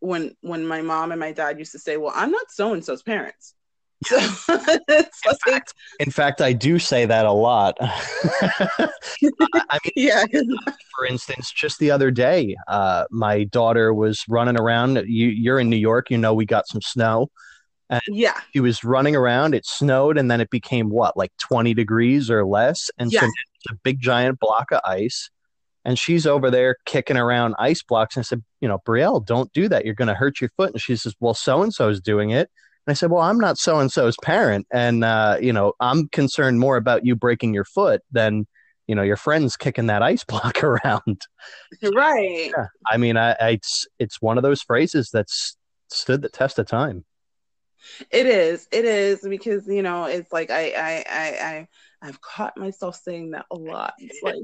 when 0.00 0.34
when 0.40 0.66
my 0.66 0.82
mom 0.82 1.12
and 1.12 1.20
my 1.20 1.32
dad 1.32 1.58
used 1.58 1.72
to 1.72 1.78
say, 1.78 1.96
"Well, 1.96 2.12
I'm 2.14 2.30
not 2.30 2.50
so 2.50 2.72
and 2.72 2.84
so's 2.84 3.02
parents." 3.02 3.54
It's 4.10 5.20
In 5.24 5.30
like, 5.30 5.38
fact, 5.46 5.74
in 6.00 6.10
fact, 6.10 6.40
I 6.40 6.52
do 6.52 6.78
say 6.78 7.06
that 7.06 7.26
a 7.26 7.32
lot. 7.32 7.76
I 7.80 8.88
mean, 9.84 9.92
yeah, 9.96 10.24
for 10.94 11.06
instance, 11.06 11.50
just 11.50 11.78
the 11.78 11.90
other 11.90 12.10
day, 12.10 12.56
uh, 12.68 13.04
my 13.10 13.44
daughter 13.44 13.94
was 13.94 14.24
running 14.28 14.58
around. 14.58 14.96
You, 15.06 15.28
you're 15.28 15.58
in 15.58 15.70
New 15.70 15.76
York, 15.76 16.10
you 16.10 16.18
know, 16.18 16.34
we 16.34 16.46
got 16.46 16.68
some 16.68 16.82
snow. 16.82 17.30
And 17.88 18.02
yeah, 18.08 18.40
She 18.52 18.60
was 18.60 18.82
running 18.84 19.14
around. 19.16 19.54
It 19.54 19.64
snowed, 19.64 20.18
and 20.18 20.30
then 20.30 20.40
it 20.40 20.50
became 20.50 20.90
what, 20.90 21.16
like 21.16 21.32
20 21.38 21.72
degrees 21.74 22.30
or 22.30 22.44
less. 22.44 22.90
And 22.98 23.10
so 23.12 23.24
it's 23.24 23.70
a 23.70 23.74
big 23.82 24.00
giant 24.00 24.40
block 24.40 24.72
of 24.72 24.80
ice. 24.84 25.30
And 25.84 25.96
she's 25.96 26.26
over 26.26 26.50
there 26.50 26.76
kicking 26.84 27.16
around 27.16 27.54
ice 27.60 27.82
blocks. 27.82 28.16
And 28.16 28.22
I 28.22 28.24
said, 28.24 28.42
you 28.60 28.66
know, 28.66 28.78
Brielle, 28.84 29.24
don't 29.24 29.52
do 29.52 29.68
that. 29.68 29.84
You're 29.84 29.94
going 29.94 30.08
to 30.08 30.14
hurt 30.14 30.40
your 30.40 30.50
foot. 30.56 30.72
And 30.72 30.80
she 30.80 30.96
says, 30.96 31.14
well, 31.20 31.34
so 31.34 31.62
and 31.62 31.72
so 31.72 31.88
is 31.88 32.00
doing 32.00 32.30
it. 32.30 32.50
And 32.86 32.92
I 32.92 32.94
said, 32.94 33.10
well, 33.10 33.22
I'm 33.22 33.38
not 33.38 33.58
so 33.58 33.80
and 33.80 33.90
so's 33.90 34.16
parent. 34.22 34.66
And, 34.72 35.04
uh, 35.04 35.38
you 35.40 35.52
know, 35.52 35.72
I'm 35.80 36.08
concerned 36.08 36.60
more 36.60 36.76
about 36.76 37.04
you 37.04 37.16
breaking 37.16 37.52
your 37.52 37.64
foot 37.64 38.02
than, 38.12 38.46
you 38.86 38.94
know, 38.94 39.02
your 39.02 39.16
friends 39.16 39.56
kicking 39.56 39.86
that 39.86 40.02
ice 40.02 40.24
block 40.28 40.62
around. 40.62 41.22
right. 41.94 42.52
Yeah. 42.56 42.66
I 42.86 42.96
mean, 42.96 43.16
I, 43.16 43.32
I 43.32 43.48
it's 43.50 43.86
it's 43.98 44.22
one 44.22 44.36
of 44.36 44.42
those 44.42 44.62
phrases 44.62 45.10
that's 45.12 45.56
stood 45.88 46.22
the 46.22 46.28
test 46.28 46.58
of 46.58 46.66
time. 46.66 47.04
It 48.10 48.26
is. 48.26 48.66
It 48.72 48.84
is 48.84 49.20
because 49.22 49.66
you 49.68 49.82
know 49.82 50.06
it's 50.06 50.32
like 50.32 50.50
I 50.50 50.70
I 50.70 51.04
I 51.08 51.28
I 51.42 51.68
I've 52.02 52.20
caught 52.20 52.56
myself 52.56 52.96
saying 52.96 53.32
that 53.32 53.46
a 53.50 53.56
lot. 53.56 53.94
It's 53.98 54.22
like 54.22 54.36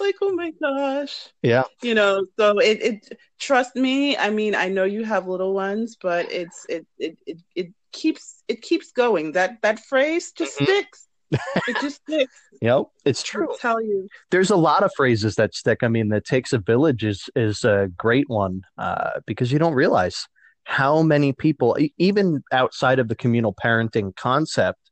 like 0.00 0.16
oh 0.22 0.32
my 0.34 0.52
gosh. 0.60 1.28
Yeah. 1.42 1.64
You 1.82 1.94
know, 1.94 2.26
so 2.38 2.58
it 2.58 2.82
it 2.82 3.18
trust 3.38 3.76
me. 3.76 4.16
I 4.16 4.30
mean, 4.30 4.54
I 4.54 4.68
know 4.68 4.84
you 4.84 5.04
have 5.04 5.28
little 5.28 5.54
ones, 5.54 5.96
but 6.00 6.30
it's 6.30 6.66
it 6.68 6.86
it 6.98 7.18
it, 7.26 7.38
it 7.54 7.66
keeps 7.92 8.42
it 8.48 8.62
keeps 8.62 8.92
going. 8.92 9.32
That 9.32 9.62
that 9.62 9.80
phrase 9.80 10.32
just 10.32 10.58
Mhm. 10.58 10.64
sticks. 10.64 11.06
It 11.68 11.80
just 11.80 11.96
sticks. 12.02 12.34
Yep, 12.60 12.84
it's 13.04 13.22
true. 13.22 13.48
tell 13.60 13.80
you. 13.82 14.08
There's 14.30 14.50
a 14.50 14.56
lot 14.56 14.82
of 14.82 14.90
phrases 14.96 15.36
that 15.36 15.54
stick. 15.54 15.78
I 15.82 15.88
mean, 15.88 16.08
that 16.10 16.24
takes 16.24 16.52
a 16.52 16.58
village 16.58 17.04
is 17.04 17.30
is 17.34 17.64
a 17.64 17.88
great 17.96 18.28
one 18.28 18.62
uh, 18.76 19.20
because 19.26 19.52
you 19.52 19.58
don't 19.58 19.74
realize 19.74 20.26
how 20.64 21.02
many 21.02 21.32
people, 21.32 21.76
even 21.98 22.42
outside 22.52 22.98
of 22.98 23.08
the 23.08 23.14
communal 23.16 23.54
parenting 23.54 24.14
concept, 24.16 24.90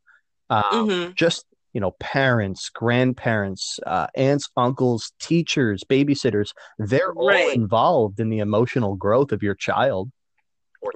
uh, 0.51 0.63
hmm 0.85 1.11
just 1.15 1.45
you 1.79 1.81
know, 1.81 1.95
parents, 2.01 2.71
grandparents, 2.71 3.79
uh, 3.87 4.09
aunts, 4.17 4.51
uncles, 4.57 5.13
teachers, 5.21 5.85
babysitters, 5.89 6.49
they're 6.77 7.13
all 7.13 7.29
Right. 7.29 7.55
involved 7.55 8.19
in 8.19 8.31
the 8.31 8.41
emotional 8.41 8.97
growth 8.97 9.31
of 9.31 9.45
your 9.45 9.55
child. 9.55 10.11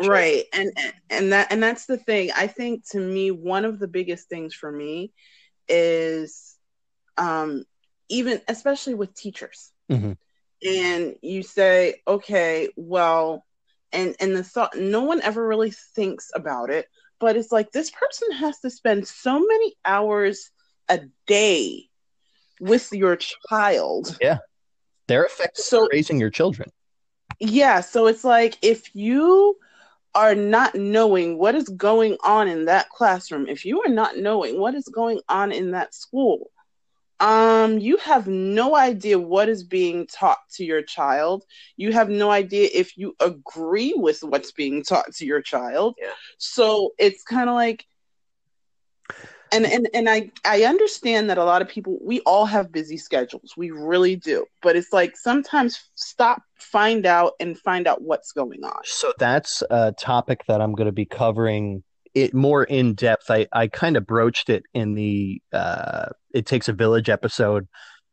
right 0.08 0.44
and 0.52 0.72
and- 1.10 1.32
that 1.32 1.52
and 1.52 1.62
that's 1.62 1.86
the 1.86 1.96
thing 1.98 2.30
i 2.36 2.46
think 2.46 2.82
to 2.88 2.98
me 2.98 3.30
one 3.30 3.64
of 3.64 3.78
the 3.78 3.86
biggest 3.88 4.28
things 4.28 4.54
for 4.54 4.70
me 4.72 5.12
is 5.68 6.56
um 7.18 7.64
even 8.08 8.40
especially 8.48 8.94
with 8.94 9.12
teachers 9.14 9.70
Mhm. 9.90 10.16
and 10.64 11.16
you 11.20 11.42
say 11.42 11.96
okay 12.06 12.70
well 12.76 13.44
and 13.92 14.14
and 14.20 14.34
the 14.36 14.44
thought 14.44 14.76
no 14.76 15.02
one 15.02 15.20
ever 15.20 15.46
really 15.46 15.72
thinks 15.96 16.30
about 16.34 16.70
it 16.70 16.86
but 17.18 17.36
it's 17.36 17.52
like 17.52 17.70
this 17.72 17.90
person 17.90 18.30
has 18.32 18.60
to 18.60 18.70
spend 18.70 19.06
so 19.06 19.34
many 19.44 19.74
hours 19.84 20.50
a 20.88 21.00
day 21.26 21.88
with 22.60 22.92
your 22.92 23.16
child 23.48 24.16
Yeah. 24.20 24.38
They're 25.08 25.24
effective 25.24 25.64
So- 25.64 25.88
raising 25.92 26.18
your 26.20 26.30
children. 26.30 26.70
yeah 27.40 27.80
so 27.80 28.06
it's 28.06 28.24
like 28.24 28.56
if 28.62 28.94
you 28.94 29.56
are 30.14 30.34
not 30.34 30.74
knowing 30.74 31.38
what 31.38 31.54
is 31.54 31.68
going 31.68 32.16
on 32.22 32.46
in 32.46 32.66
that 32.66 32.88
classroom 32.90 33.48
if 33.48 33.64
you 33.64 33.82
are 33.82 33.88
not 33.88 34.16
knowing 34.18 34.60
what 34.60 34.74
is 34.74 34.86
going 34.88 35.20
on 35.28 35.50
in 35.50 35.70
that 35.72 35.94
school 35.94 36.50
um 37.20 37.78
you 37.78 37.96
have 37.96 38.26
no 38.28 38.76
idea 38.76 39.18
what 39.18 39.48
is 39.48 39.62
being 39.64 40.06
taught 40.06 40.38
to 40.52 40.64
your 40.64 40.82
child 40.82 41.44
you 41.76 41.92
have 41.92 42.08
no 42.10 42.30
idea 42.30 42.68
if 42.72 42.96
you 42.96 43.14
agree 43.20 43.94
with 43.96 44.22
what's 44.22 44.52
being 44.52 44.82
taught 44.84 45.10
to 45.14 45.24
your 45.24 45.40
child 45.40 45.94
Yeah. 46.00 46.10
so 46.38 46.92
it's 46.98 47.22
kind 47.22 47.48
of 47.48 47.54
like 47.54 47.86
and 49.52 49.66
and 49.66 49.88
and 49.94 50.08
I 50.08 50.30
I 50.44 50.64
understand 50.64 51.30
that 51.30 51.38
a 51.38 51.44
lot 51.44 51.62
of 51.62 51.68
people 51.68 51.98
we 52.02 52.20
all 52.20 52.46
have 52.46 52.72
busy 52.72 52.96
schedules. 52.96 53.54
We 53.56 53.70
really 53.70 54.16
do. 54.16 54.46
But 54.62 54.76
it's 54.76 54.92
like 54.92 55.16
sometimes 55.16 55.78
stop, 55.94 56.42
find 56.58 57.06
out 57.06 57.32
and 57.40 57.58
find 57.58 57.86
out 57.86 58.02
what's 58.02 58.32
going 58.32 58.64
on. 58.64 58.80
So 58.84 59.12
that's 59.18 59.62
a 59.70 59.92
topic 59.92 60.44
that 60.48 60.60
I'm 60.60 60.72
going 60.74 60.86
to 60.86 60.92
be 60.92 61.04
covering 61.04 61.82
it 62.14 62.34
more 62.34 62.64
in 62.64 62.94
depth. 62.94 63.30
I, 63.30 63.46
I 63.52 63.68
kind 63.68 63.96
of 63.96 64.06
broached 64.06 64.50
it 64.50 64.64
in 64.74 64.94
the 64.94 65.40
uh, 65.52 66.06
It 66.34 66.46
Takes 66.46 66.68
a 66.68 66.72
Village 66.72 67.08
episode, 67.08 67.66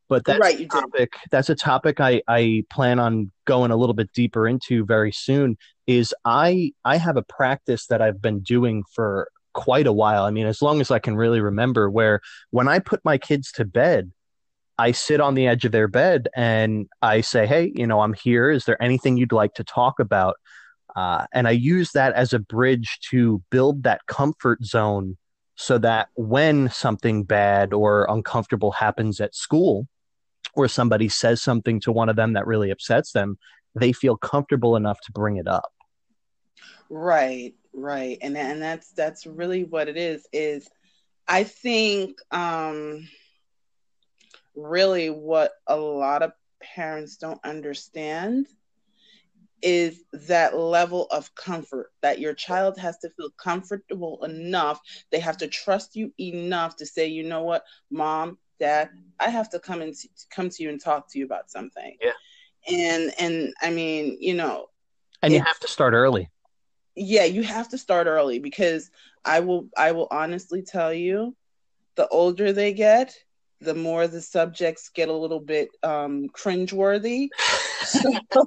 but 0.08 0.24
that's 0.26 0.40
Right, 0.40 0.56
a 0.56 0.60
you 0.60 0.68
did. 0.68 0.72
topic 0.72 1.14
that's 1.32 1.50
a 1.50 1.56
topic 1.56 2.00
I, 2.00 2.22
I 2.28 2.64
plan 2.70 3.00
on 3.00 3.32
going 3.46 3.72
a 3.72 3.76
little 3.76 3.94
bit 3.96 4.12
deeper 4.14 4.48
into 4.48 4.86
very 4.86 5.12
soon. 5.12 5.58
Is 5.88 6.14
I 6.24 6.72
I 6.86 6.98
have 6.98 7.18
a 7.18 7.24
practice 7.24 7.88
that 7.88 8.02
I've 8.02 8.22
been 8.22 8.40
doing 8.42 8.84
for 8.94 9.30
quite 9.54 9.88
a 9.88 9.94
while. 9.94 10.24
I 10.24 10.32
mean, 10.32 10.48
as 10.48 10.62
long 10.62 10.82
as 10.82 10.92
I 10.92 11.00
can 11.00 11.16
really 11.16 11.42
remember, 11.42 11.90
where 11.90 12.22
when 12.52 12.68
I 12.68 12.80
put 12.80 13.04
my 13.04 13.18
kids 13.18 13.52
to 13.54 13.66
bed, 13.66 14.12
I 14.78 14.92
sit 14.92 15.20
on 15.20 15.36
the 15.36 15.48
edge 15.48 15.66
of 15.66 15.72
their 15.72 15.88
bed 15.88 16.30
and 16.36 16.88
I 17.02 17.22
say, 17.22 17.46
Hey, 17.46 17.72
you 17.76 17.86
know, 17.86 18.02
I'm 18.02 18.14
here. 18.14 18.50
Is 18.50 18.66
there 18.66 18.82
anything 18.82 19.18
you'd 19.18 19.32
like 19.32 19.54
to 19.56 19.64
talk 19.64 20.00
about? 20.00 20.36
Uh, 20.96 21.26
and 21.34 21.48
I 21.48 21.52
use 21.52 21.92
that 21.92 22.14
as 22.14 22.34
a 22.34 22.40
bridge 22.40 23.00
to 23.10 23.44
build 23.52 23.84
that 23.84 24.06
comfort 24.08 24.64
zone 24.64 25.18
so 25.56 25.78
that 25.80 26.08
when 26.16 26.70
something 26.70 27.24
bad 27.24 27.74
or 27.74 28.08
uncomfortable 28.10 28.72
happens 28.72 29.20
at 29.20 29.36
school, 29.36 29.88
or 30.56 30.68
somebody 30.68 31.10
says 31.10 31.42
something 31.42 31.80
to 31.82 31.92
one 31.92 32.10
of 32.10 32.16
them 32.16 32.34
that 32.34 32.48
really 32.48 32.72
upsets 32.72 33.12
them, 33.12 33.38
they 33.76 33.92
feel 33.92 34.18
comfortable 34.18 34.76
enough 34.76 35.00
to 35.02 35.12
bring 35.12 35.38
it 35.38 35.48
up. 35.48 35.72
Right, 36.90 37.54
right. 37.74 38.18
And 38.22 38.38
and 38.38 38.62
that's 38.62 38.92
that's 38.94 39.26
really 39.26 39.64
what 39.64 39.88
it 39.88 39.98
is 39.98 40.28
is 40.34 40.70
I 41.28 41.44
think 41.44 42.18
um 42.32 43.08
really 44.56 45.10
what 45.10 45.52
a 45.68 45.76
lot 45.78 46.22
of 46.24 46.32
parents 46.62 47.18
don't 47.18 47.40
understand 47.44 48.48
is 49.62 50.04
that 50.28 50.58
level 50.58 51.06
of 51.12 51.34
comfort 51.36 51.92
that 52.02 52.20
your 52.20 52.34
child 52.34 52.78
has 52.78 52.98
to 53.00 53.10
feel 53.10 53.30
comfortable 53.42 54.24
enough 54.24 54.80
they 55.12 55.20
have 55.20 55.38
to 55.38 55.48
trust 55.48 55.96
you 55.96 56.12
enough 56.20 56.76
to 56.76 56.86
say 56.86 57.08
you 57.08 57.24
know 57.24 57.44
what 57.44 57.64
mom 57.90 58.38
dad 58.60 58.90
i 59.20 59.30
have 59.30 59.50
to 59.50 59.60
come 59.60 59.82
and 59.82 59.94
come 60.30 60.50
to 60.50 60.64
you 60.64 60.70
and 60.70 60.82
talk 60.82 61.10
to 61.10 61.20
you 61.20 61.26
about 61.26 61.50
something 61.50 61.98
Yeah. 62.02 62.12
and 62.70 63.12
and 63.20 63.54
i 63.62 63.70
mean 63.70 64.18
you 64.20 64.34
know 64.34 64.68
And 65.22 65.34
you 65.34 65.40
have 65.42 65.60
to 65.60 65.68
start 65.68 65.94
early. 65.94 66.30
Yeah 66.96 67.26
you 67.26 67.44
have 67.44 67.70
to 67.70 67.78
start 67.78 68.08
early 68.08 68.40
because 68.40 68.90
i 69.26 69.40
will 69.40 69.68
i 69.78 69.92
will 69.92 70.08
honestly 70.12 70.62
tell 70.62 70.94
you 70.94 71.36
the 71.96 72.08
older 72.10 72.54
they 72.54 72.74
get 72.74 73.16
the 73.62 73.76
more 73.76 74.08
the 74.08 74.22
subjects 74.22 74.90
get 74.90 75.10
a 75.10 75.14
little 75.14 75.40
bit 75.40 75.70
um 75.84 76.28
cringeworthy 76.30 77.28
so, 77.86 78.14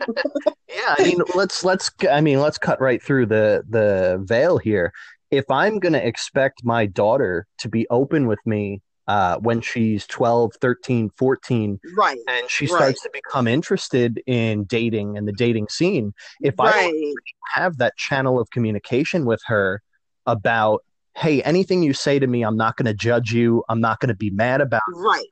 Yeah, 0.75 0.95
I 0.99 1.05
mean, 1.05 1.19
let's 1.35 1.65
let's 1.65 1.91
I 2.11 2.21
mean, 2.21 2.41
let's 2.41 2.59
cut 2.59 2.81
right 2.81 3.03
through 3.03 3.27
the 3.27 3.65
the 3.69 4.23
veil 4.25 4.59
here. 4.59 4.93
If 5.31 5.51
I'm 5.51 5.79
going 5.79 5.93
to 5.93 6.07
expect 6.07 6.65
my 6.65 6.87
daughter 6.87 7.47
to 7.59 7.69
be 7.69 7.87
open 7.89 8.27
with 8.27 8.41
me 8.47 8.81
uh, 9.13 9.37
when 9.41 9.61
she's 9.61 10.07
12, 10.07 10.53
13, 10.59 11.11
14 11.19 11.79
right 11.95 12.19
and 12.29 12.49
she 12.49 12.65
Right. 12.65 12.77
starts 12.77 13.03
to 13.03 13.11
become 13.13 13.47
interested 13.47 14.23
in 14.27 14.65
dating 14.65 15.19
and 15.19 15.29
the 15.29 15.33
dating 15.33 15.69
scene, 15.69 16.15
if 16.41 16.59
I 16.59 16.73
don't 16.73 17.19
have 17.55 17.77
that 17.77 17.95
channel 17.99 18.41
of 18.41 18.49
communication 18.51 19.27
with 19.27 19.43
her 19.49 19.83
about 20.27 20.83
hey, 21.15 21.43
anything 21.43 21.83
you 21.83 21.93
say 21.93 22.19
to 22.19 22.27
me, 22.27 22.43
I'm 22.43 22.57
not 22.57 22.79
going 22.79 22.87
to 22.87 22.95
judge 22.95 23.35
you. 23.35 23.63
I'm 23.69 23.83
not 23.83 24.01
going 24.01 24.09
to 24.09 24.15
be 24.15 24.31
mad 24.31 24.63
about. 24.63 24.81
Right. 24.95 25.27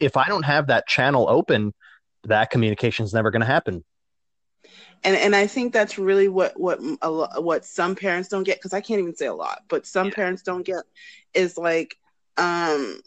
If 0.00 0.16
I 0.16 0.26
don't 0.26 0.44
have 0.44 0.68
that 0.68 0.86
channel 0.86 1.26
open, 1.28 1.74
that 2.24 2.48
communication 2.48 3.04
is 3.04 3.12
never 3.12 3.30
going 3.30 3.40
to 3.40 3.46
happen. 3.46 3.84
And 5.04 5.16
and 5.16 5.36
I 5.36 5.46
think 5.48 5.74
that's 5.74 5.98
really 5.98 6.28
what 6.28 6.58
what 6.58 6.78
what 7.42 7.66
some 7.66 7.94
parents 7.94 8.30
don't 8.30 8.44
get 8.44 8.56
because 8.56 8.72
I 8.72 8.80
can't 8.80 9.00
even 9.00 9.14
say 9.14 9.26
a 9.26 9.34
lot, 9.34 9.64
but 9.68 9.86
some 9.86 10.06
yeah. 10.06 10.14
parents 10.14 10.42
don't 10.42 10.64
get 10.64 10.84
is 11.34 11.58
like 11.58 11.98
um 12.36 13.00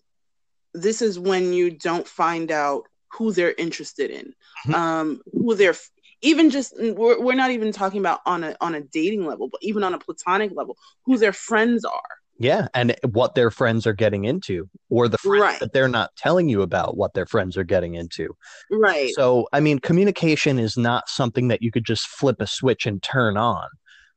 this 0.75 1.01
is 1.01 1.17
when 1.17 1.53
you 1.53 1.71
don't 1.71 2.07
find 2.07 2.51
out 2.51 2.83
who 3.11 3.31
they're 3.31 3.55
interested 3.57 4.11
in, 4.11 4.33
mm-hmm. 4.67 4.75
um, 4.75 5.21
who 5.31 5.55
they're 5.55 5.75
even 6.21 6.49
just 6.49 6.73
we're, 6.77 7.19
we're 7.21 7.35
not 7.35 7.51
even 7.51 7.71
talking 7.71 7.99
about 7.99 8.19
on 8.25 8.43
a 8.43 8.55
on 8.61 8.75
a 8.75 8.81
dating 8.81 9.25
level, 9.25 9.47
but 9.49 9.59
even 9.61 9.83
on 9.83 9.93
a 9.93 9.99
platonic 9.99 10.51
level, 10.55 10.77
who 11.05 11.17
their 11.17 11.33
friends 11.33 11.85
are. 11.85 12.01
Yeah, 12.37 12.67
and 12.73 12.93
what 13.13 13.35
their 13.35 13.49
friends 13.49 13.87
are 13.87 13.93
getting 13.93 14.25
into, 14.25 14.69
or 14.89 15.07
the 15.07 15.17
friends 15.17 15.41
right. 15.41 15.59
that 15.61 15.71
they're 15.71 15.87
not 15.87 16.13
telling 16.17 16.49
you 16.49 16.63
about 16.63 16.97
what 16.97 17.13
their 17.13 17.25
friends 17.25 17.55
are 17.55 17.63
getting 17.63 17.93
into. 17.93 18.35
Right. 18.69 19.13
So, 19.15 19.47
I 19.53 19.61
mean, 19.61 19.79
communication 19.79 20.59
is 20.59 20.75
not 20.75 21.07
something 21.07 21.47
that 21.47 21.61
you 21.61 21.71
could 21.71 21.85
just 21.85 22.07
flip 22.07 22.41
a 22.41 22.47
switch 22.47 22.85
and 22.85 23.01
turn 23.01 23.37
on. 23.37 23.67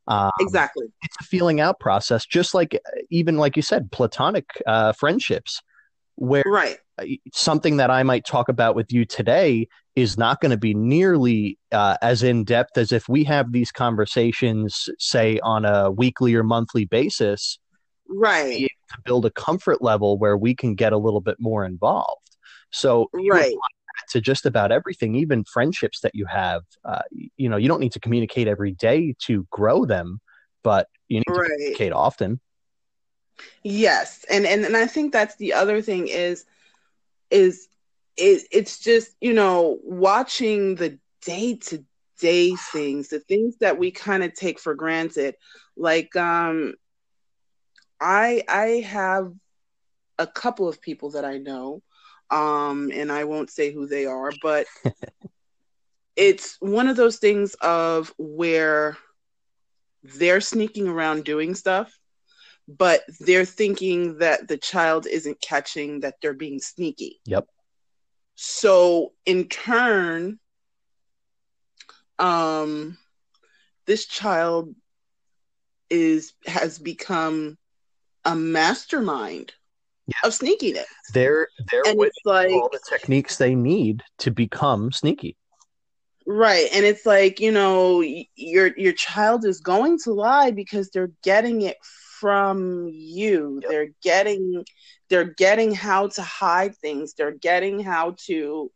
Um, 0.09 0.31
exactly. 0.41 0.87
It's 1.03 1.17
a 1.21 1.25
feeling 1.25 1.61
out 1.61 1.79
process, 1.81 2.27
just 2.27 2.55
like 2.55 2.81
even 3.11 3.37
like 3.37 3.57
you 3.57 3.63
said, 3.63 3.93
platonic 3.93 4.47
uh, 4.67 4.93
friendships, 4.93 5.61
where 6.17 6.45
right 6.47 6.79
something 7.33 7.77
that 7.77 7.91
I 7.91 8.03
might 8.03 8.25
talk 8.25 8.49
about 8.49 8.75
with 8.75 8.93
you 8.93 9.05
today 9.05 9.69
is 9.95 10.17
not 10.17 10.41
going 10.41 10.51
to 10.51 10.57
be 10.57 10.75
nearly 10.75 11.59
uh, 11.73 11.97
as 12.03 12.23
in 12.23 12.45
depth 12.45 12.79
as 12.79 12.93
if 12.93 13.09
we 13.09 13.25
have 13.25 13.53
these 13.53 13.73
conversations, 13.73 14.89
say, 14.99 15.39
on 15.41 15.65
a 15.65 15.91
weekly 15.91 16.35
or 16.35 16.43
monthly 16.43 16.85
basis. 16.85 17.59
Right. 18.09 18.69
To 18.91 18.97
build 19.05 19.27
a 19.27 19.31
comfort 19.31 19.83
level 19.83 20.19
where 20.19 20.37
we 20.37 20.55
can 20.55 20.75
get 20.75 20.93
a 20.93 20.99
little 20.99 21.21
bit 21.21 21.37
more 21.39 21.65
involved. 21.65 22.23
So, 22.71 23.11
right. 23.13 23.55
To 24.11 24.21
just 24.21 24.47
about 24.47 24.73
everything, 24.73 25.15
even 25.15 25.45
friendships 25.45 26.01
that 26.01 26.15
you 26.15 26.27
have, 26.27 26.63
uh, 26.85 27.03
you 27.37 27.49
know, 27.49 27.57
you 27.57 27.69
don't 27.69 27.81
need 27.81 27.93
to 27.93 28.01
communicate 28.01 28.49
every 28.49 28.73
day 28.73 29.15
to 29.27 29.47
grow 29.51 29.85
them, 29.85 30.21
but 30.63 30.89
you 31.09 31.19
need 31.19 31.35
to 31.35 31.43
communicate 31.43 31.93
often. 31.93 32.41
Yes, 33.63 34.25
and, 34.31 34.47
and 34.47 34.65
and 34.65 34.77
I 34.77 34.87
think 34.87 35.13
that's 35.13 35.37
the 35.37 35.53
other 35.53 35.83
thing 35.83 36.09
is 36.09 36.45
is 37.31 37.69
it, 38.17 38.43
it's 38.51 38.79
just 38.79 39.15
you 39.21 39.33
know 39.33 39.79
watching 39.83 40.75
the 40.75 40.99
day 41.25 41.55
to 41.55 41.85
day 42.21 42.55
things 42.73 43.09
the 43.09 43.21
things 43.21 43.57
that 43.59 43.79
we 43.79 43.91
kind 43.91 44.25
of 44.25 44.35
take 44.35 44.59
for 44.59 44.75
granted 44.75 45.37
like 45.77 46.17
um 46.17 46.75
i 48.01 48.43
i 48.49 48.85
have 48.85 49.33
a 50.19 50.27
couple 50.27 50.69
of 50.69 50.81
people 50.81 51.11
that 51.11 51.25
i 51.25 51.39
know 51.39 51.81
um 52.31 52.91
and 52.95 53.11
i 53.11 53.25
won't 53.25 53.51
say 53.51 53.73
who 53.73 53.87
they 53.87 54.07
are 54.07 54.33
but 54.43 54.67
it's 56.17 56.57
one 56.61 56.89
of 56.89 56.97
those 56.97 57.19
things 57.19 57.55
of 57.55 58.13
where 58.19 58.97
they're 60.03 60.41
sneaking 60.41 60.89
around 60.89 61.25
doing 61.25 61.55
stuff 61.55 61.99
but 62.69 63.03
they're 63.21 63.47
thinking 63.47 64.19
that 64.19 64.47
the 64.47 64.59
child 64.59 65.07
isn't 65.07 65.41
catching 65.41 66.01
that 66.01 66.17
they're 66.21 66.35
being 66.35 66.61
sneaky. 66.61 67.19
Yep. 67.25 67.47
So 68.35 69.15
in 69.25 69.49
turn, 69.49 70.39
um, 72.19 72.99
this 73.87 74.07
child 74.07 74.75
is 75.89 76.35
has 76.47 76.79
become 76.79 77.57
a 78.27 78.37
mastermind 78.37 79.55
yeah. 80.09 80.15
of 80.25 80.33
sneakiness. 80.33 80.85
They're 81.13 81.49
they're 81.71 81.95
like, 82.25 82.51
all 82.51 82.71
the 82.73 82.81
techniques 82.89 83.37
they 83.37 83.55
need 83.55 84.03
to 84.19 84.31
become 84.31 84.91
sneaky. 84.91 85.37
Right. 86.27 86.69
And 86.75 86.85
it's 86.85 87.07
like, 87.07 87.41
you 87.41 87.53
know, 87.53 88.03
your 88.35 88.77
your 88.77 88.93
child 88.93 89.45
is 89.45 89.61
going 89.61 89.99
to 90.01 90.13
lie 90.13 90.51
because 90.51 90.91
they're 90.91 91.13
getting 91.23 91.63
it 91.63 91.77
from 92.21 92.89
you. 92.93 93.61
Yep. 93.63 93.71
They're 93.71 93.91
getting 94.03 94.65
they're 95.09 95.33
getting 95.35 95.73
how 95.73 96.09
to 96.09 96.23
hide 96.23 96.77
things. 96.77 97.15
They're 97.15 97.39
getting 97.41 97.81
how 97.81 98.17
to, 98.27 98.71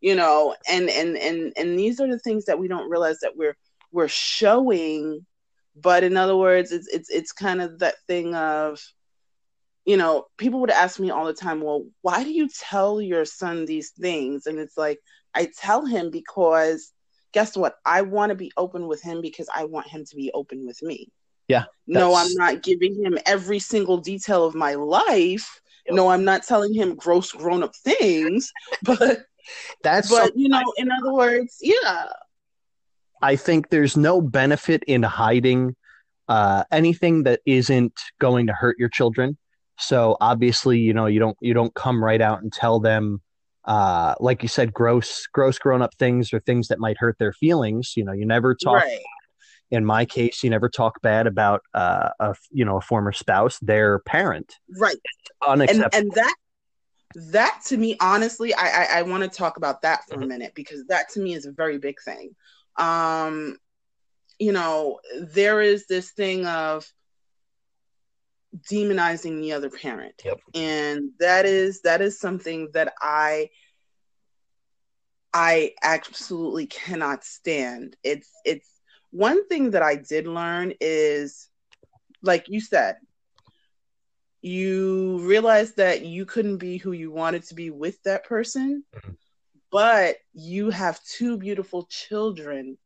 you 0.00 0.14
know, 0.14 0.54
and 0.68 0.88
and 0.88 1.16
and 1.16 1.52
and 1.56 1.78
these 1.78 2.00
are 2.00 2.08
the 2.08 2.18
things 2.18 2.44
that 2.46 2.58
we 2.58 2.68
don't 2.68 2.88
realize 2.88 3.20
that 3.20 3.36
we're 3.36 3.56
we're 3.92 4.08
showing. 4.08 5.26
But 5.76 6.04
in 6.04 6.16
other 6.16 6.36
words, 6.36 6.72
it's 6.72 6.88
it's 6.88 7.10
it's 7.10 7.32
kind 7.32 7.60
of 7.60 7.80
that 7.80 7.96
thing 8.06 8.34
of, 8.34 8.80
you 9.84 9.96
know, 9.96 10.26
people 10.38 10.60
would 10.60 10.70
ask 10.70 10.98
me 10.98 11.10
all 11.10 11.26
the 11.26 11.34
time, 11.34 11.60
well, 11.60 11.84
why 12.02 12.24
do 12.24 12.30
you 12.30 12.48
tell 12.48 13.00
your 13.00 13.24
son 13.24 13.66
these 13.66 13.90
things? 13.90 14.46
And 14.46 14.58
it's 14.58 14.78
like, 14.78 14.98
I 15.34 15.50
tell 15.58 15.84
him 15.84 16.10
because 16.10 16.92
guess 17.32 17.56
what? 17.56 17.76
I 17.84 18.02
want 18.02 18.30
to 18.30 18.36
be 18.36 18.52
open 18.56 18.86
with 18.86 19.02
him 19.02 19.20
because 19.20 19.48
I 19.54 19.64
want 19.64 19.88
him 19.88 20.04
to 20.04 20.16
be 20.16 20.30
open 20.32 20.66
with 20.66 20.80
me. 20.82 21.10
Yeah. 21.48 21.64
No, 21.86 22.14
I'm 22.14 22.32
not 22.34 22.62
giving 22.62 22.94
him 23.04 23.18
every 23.26 23.58
single 23.58 23.98
detail 23.98 24.44
of 24.46 24.54
my 24.54 24.74
life. 24.74 25.60
Yep. 25.86 25.96
No, 25.96 26.08
I'm 26.08 26.24
not 26.24 26.44
telling 26.44 26.72
him 26.72 26.94
gross 26.94 27.32
grown 27.32 27.62
up 27.62 27.74
things, 27.76 28.50
but 28.82 29.24
that's 29.82 30.08
but 30.08 30.32
you 30.34 30.48
know, 30.48 30.62
in 30.78 30.90
other 30.90 31.12
words, 31.12 31.58
yeah. 31.60 32.06
I 33.20 33.36
think 33.36 33.68
there's 33.68 33.96
no 33.96 34.22
benefit 34.22 34.82
in 34.84 35.02
hiding 35.02 35.76
uh, 36.28 36.64
anything 36.70 37.24
that 37.24 37.40
isn't 37.44 37.98
going 38.18 38.46
to 38.46 38.52
hurt 38.54 38.78
your 38.78 38.88
children. 38.88 39.36
So 39.78 40.16
obviously, 40.20 40.78
you 40.78 40.94
know, 40.94 41.06
you 41.06 41.20
don't 41.20 41.36
you 41.40 41.54
don't 41.54 41.74
come 41.74 42.02
right 42.02 42.20
out 42.20 42.42
and 42.42 42.52
tell 42.52 42.80
them 42.80 43.20
uh, 43.64 44.14
like 44.20 44.42
you 44.42 44.48
said, 44.48 44.74
gross, 44.74 45.26
gross 45.32 45.58
grown 45.58 45.80
up 45.80 45.94
things 45.98 46.34
or 46.34 46.40
things 46.40 46.68
that 46.68 46.78
might 46.78 46.98
hurt 46.98 47.18
their 47.18 47.32
feelings. 47.32 47.94
You 47.96 48.04
know, 48.04 48.12
you 48.12 48.26
never 48.26 48.54
talk 48.54 48.82
right 48.82 49.00
in 49.74 49.84
my 49.84 50.04
case, 50.04 50.42
you 50.42 50.50
never 50.50 50.68
talk 50.68 51.00
bad 51.02 51.26
about 51.26 51.62
uh, 51.74 52.10
a 52.20 52.34
you 52.50 52.64
know 52.64 52.76
a 52.76 52.80
former 52.80 53.12
spouse, 53.12 53.58
their 53.60 53.98
parent. 54.00 54.54
Right. 54.78 54.96
Unacceptable. 55.46 55.88
And, 55.92 56.04
and 56.04 56.12
that 56.12 56.34
that 57.32 57.60
to 57.66 57.76
me, 57.76 57.96
honestly, 58.00 58.54
I 58.54 58.84
I, 58.84 58.98
I 58.98 59.02
want 59.02 59.22
to 59.24 59.28
talk 59.28 59.56
about 59.56 59.82
that 59.82 60.04
for 60.08 60.14
mm-hmm. 60.14 60.22
a 60.22 60.26
minute 60.26 60.52
because 60.54 60.84
that 60.86 61.08
to 61.10 61.20
me 61.20 61.34
is 61.34 61.46
a 61.46 61.52
very 61.52 61.78
big 61.78 61.96
thing. 62.04 62.34
Um, 62.76 63.58
you 64.38 64.52
know, 64.52 65.00
there 65.20 65.60
is 65.60 65.86
this 65.86 66.10
thing 66.10 66.46
of 66.46 66.90
demonizing 68.70 69.40
the 69.40 69.52
other 69.52 69.70
parent, 69.70 70.22
yep. 70.24 70.38
and 70.54 71.10
that 71.18 71.44
is 71.46 71.82
that 71.82 72.00
is 72.00 72.18
something 72.18 72.68
that 72.72 72.92
I 73.00 73.50
I 75.32 75.72
absolutely 75.82 76.66
cannot 76.66 77.24
stand. 77.24 77.96
It's 78.02 78.30
it's 78.44 78.68
one 79.10 79.46
thing 79.48 79.72
that 79.72 79.82
I 79.82 79.96
did 79.96 80.26
learn 80.26 80.74
is, 80.80 81.48
like 82.22 82.48
you 82.48 82.60
said, 82.60 82.96
you 84.40 85.18
realize 85.20 85.72
that 85.74 86.04
you 86.04 86.26
couldn't 86.26 86.58
be 86.58 86.76
who 86.76 86.92
you 86.92 87.10
wanted 87.10 87.44
to 87.44 87.54
be 87.54 87.70
with 87.70 88.02
that 88.02 88.24
person, 88.24 88.84
mm-hmm. 88.94 89.12
but 89.70 90.16
you 90.32 90.70
have 90.70 91.02
two 91.02 91.38
beautiful 91.38 91.86
children 91.88 92.76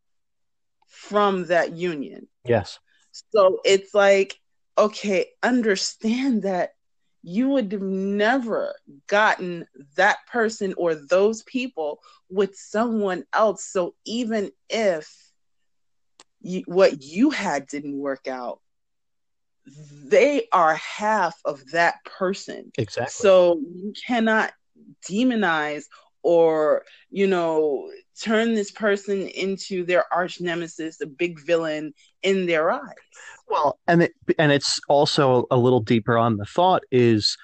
from 0.87 1.47
that 1.47 1.73
union. 1.73 2.29
Yes. 2.45 2.79
So 3.33 3.61
it's 3.65 3.95
like, 3.95 4.39
okay, 4.79 5.27
understand 5.43 6.43
that 6.43 6.71
you 7.23 7.49
would 7.49 7.73
have 7.73 7.83
never 7.83 8.75
gotten 9.09 9.67
that 9.97 10.19
person 10.31 10.73
or 10.79 10.95
those 10.95 11.43
people 11.43 12.01
with 12.31 12.55
someone 12.55 13.25
else. 13.33 13.65
So 13.65 13.95
even 14.07 14.51
if 14.71 15.13
you, 16.41 16.63
what 16.67 17.03
you 17.03 17.31
had 17.31 17.67
didn't 17.67 17.99
work 17.99 18.29
out 18.29 18.61
they 20.05 20.49
are 20.53 20.77
half 20.77 21.39
of 21.45 21.73
that 21.73 21.97
person. 22.05 22.73
Exactly. 22.79 23.13
So 23.13 23.61
you 23.61 23.93
cannot 24.07 24.53
demonize 25.07 25.85
or 26.23 26.85
you 27.11 27.27
know 27.27 27.91
turn 28.21 28.55
this 28.55 28.71
person 28.71 29.29
into 29.29 29.85
their 29.85 30.05
arch 30.13 30.41
nemesis 30.41 31.01
a 31.01 31.07
big 31.07 31.39
villain 31.45 31.93
in 32.23 32.47
their 32.47 32.71
eyes 32.71 32.95
well 33.51 33.79
and 33.87 34.03
it 34.03 34.13
and 34.39 34.53
it's 34.53 34.81
also 34.89 35.47
a 35.51 35.57
little 35.57 35.81
deeper 35.81 36.17
on 36.17 36.37
the 36.37 36.45
thought 36.45 36.83
is 36.91 37.37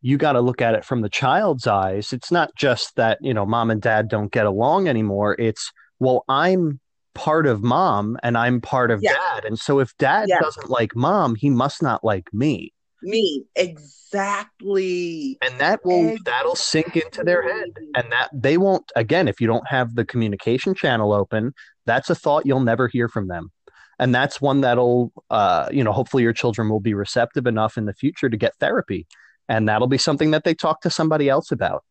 you 0.00 0.16
got 0.16 0.32
to 0.32 0.40
look 0.40 0.62
at 0.62 0.74
it 0.74 0.84
from 0.84 1.00
the 1.00 1.08
child's 1.08 1.66
eyes 1.66 2.12
it's 2.12 2.30
not 2.30 2.54
just 2.56 2.94
that 2.96 3.18
you 3.20 3.34
know 3.34 3.46
mom 3.46 3.70
and 3.70 3.82
dad 3.82 4.08
don't 4.08 4.32
get 4.32 4.46
along 4.46 4.88
anymore 4.88 5.34
it's 5.38 5.72
well 5.98 6.24
i'm 6.28 6.80
part 7.18 7.46
of 7.48 7.64
mom 7.64 8.16
and 8.22 8.38
I'm 8.38 8.60
part 8.60 8.92
of 8.92 9.02
yeah. 9.02 9.12
dad. 9.12 9.44
And 9.44 9.58
so 9.58 9.80
if 9.80 9.94
dad 9.98 10.28
yeah. 10.28 10.38
doesn't 10.38 10.70
like 10.70 10.94
mom, 10.94 11.34
he 11.34 11.50
must 11.50 11.82
not 11.82 12.04
like 12.04 12.32
me. 12.32 12.72
Me. 13.02 13.44
Exactly. 13.56 15.36
And 15.42 15.58
that 15.58 15.84
will 15.84 16.10
exactly. 16.10 16.22
that'll 16.24 16.54
sink 16.54 16.96
into 16.96 17.24
their 17.24 17.42
head. 17.42 17.70
And 17.96 18.12
that 18.12 18.30
they 18.32 18.56
won't 18.56 18.90
again, 18.94 19.26
if 19.26 19.40
you 19.40 19.48
don't 19.48 19.66
have 19.66 19.96
the 19.96 20.04
communication 20.04 20.74
channel 20.74 21.12
open, 21.12 21.54
that's 21.86 22.08
a 22.08 22.14
thought 22.14 22.46
you'll 22.46 22.60
never 22.60 22.86
hear 22.86 23.08
from 23.08 23.26
them. 23.26 23.50
And 23.98 24.14
that's 24.14 24.40
one 24.40 24.60
that'll 24.60 25.12
uh, 25.30 25.68
you 25.72 25.84
know 25.84 25.92
hopefully 25.92 26.22
your 26.22 26.32
children 26.32 26.68
will 26.68 26.80
be 26.80 26.94
receptive 26.94 27.46
enough 27.46 27.76
in 27.76 27.84
the 27.84 27.94
future 27.94 28.28
to 28.28 28.36
get 28.36 28.54
therapy 28.56 29.06
and 29.48 29.68
that'll 29.68 29.88
be 29.88 29.98
something 29.98 30.30
that 30.30 30.44
they 30.44 30.54
talk 30.54 30.80
to 30.80 30.90
somebody 30.90 31.28
else 31.28 31.50
about 31.50 31.84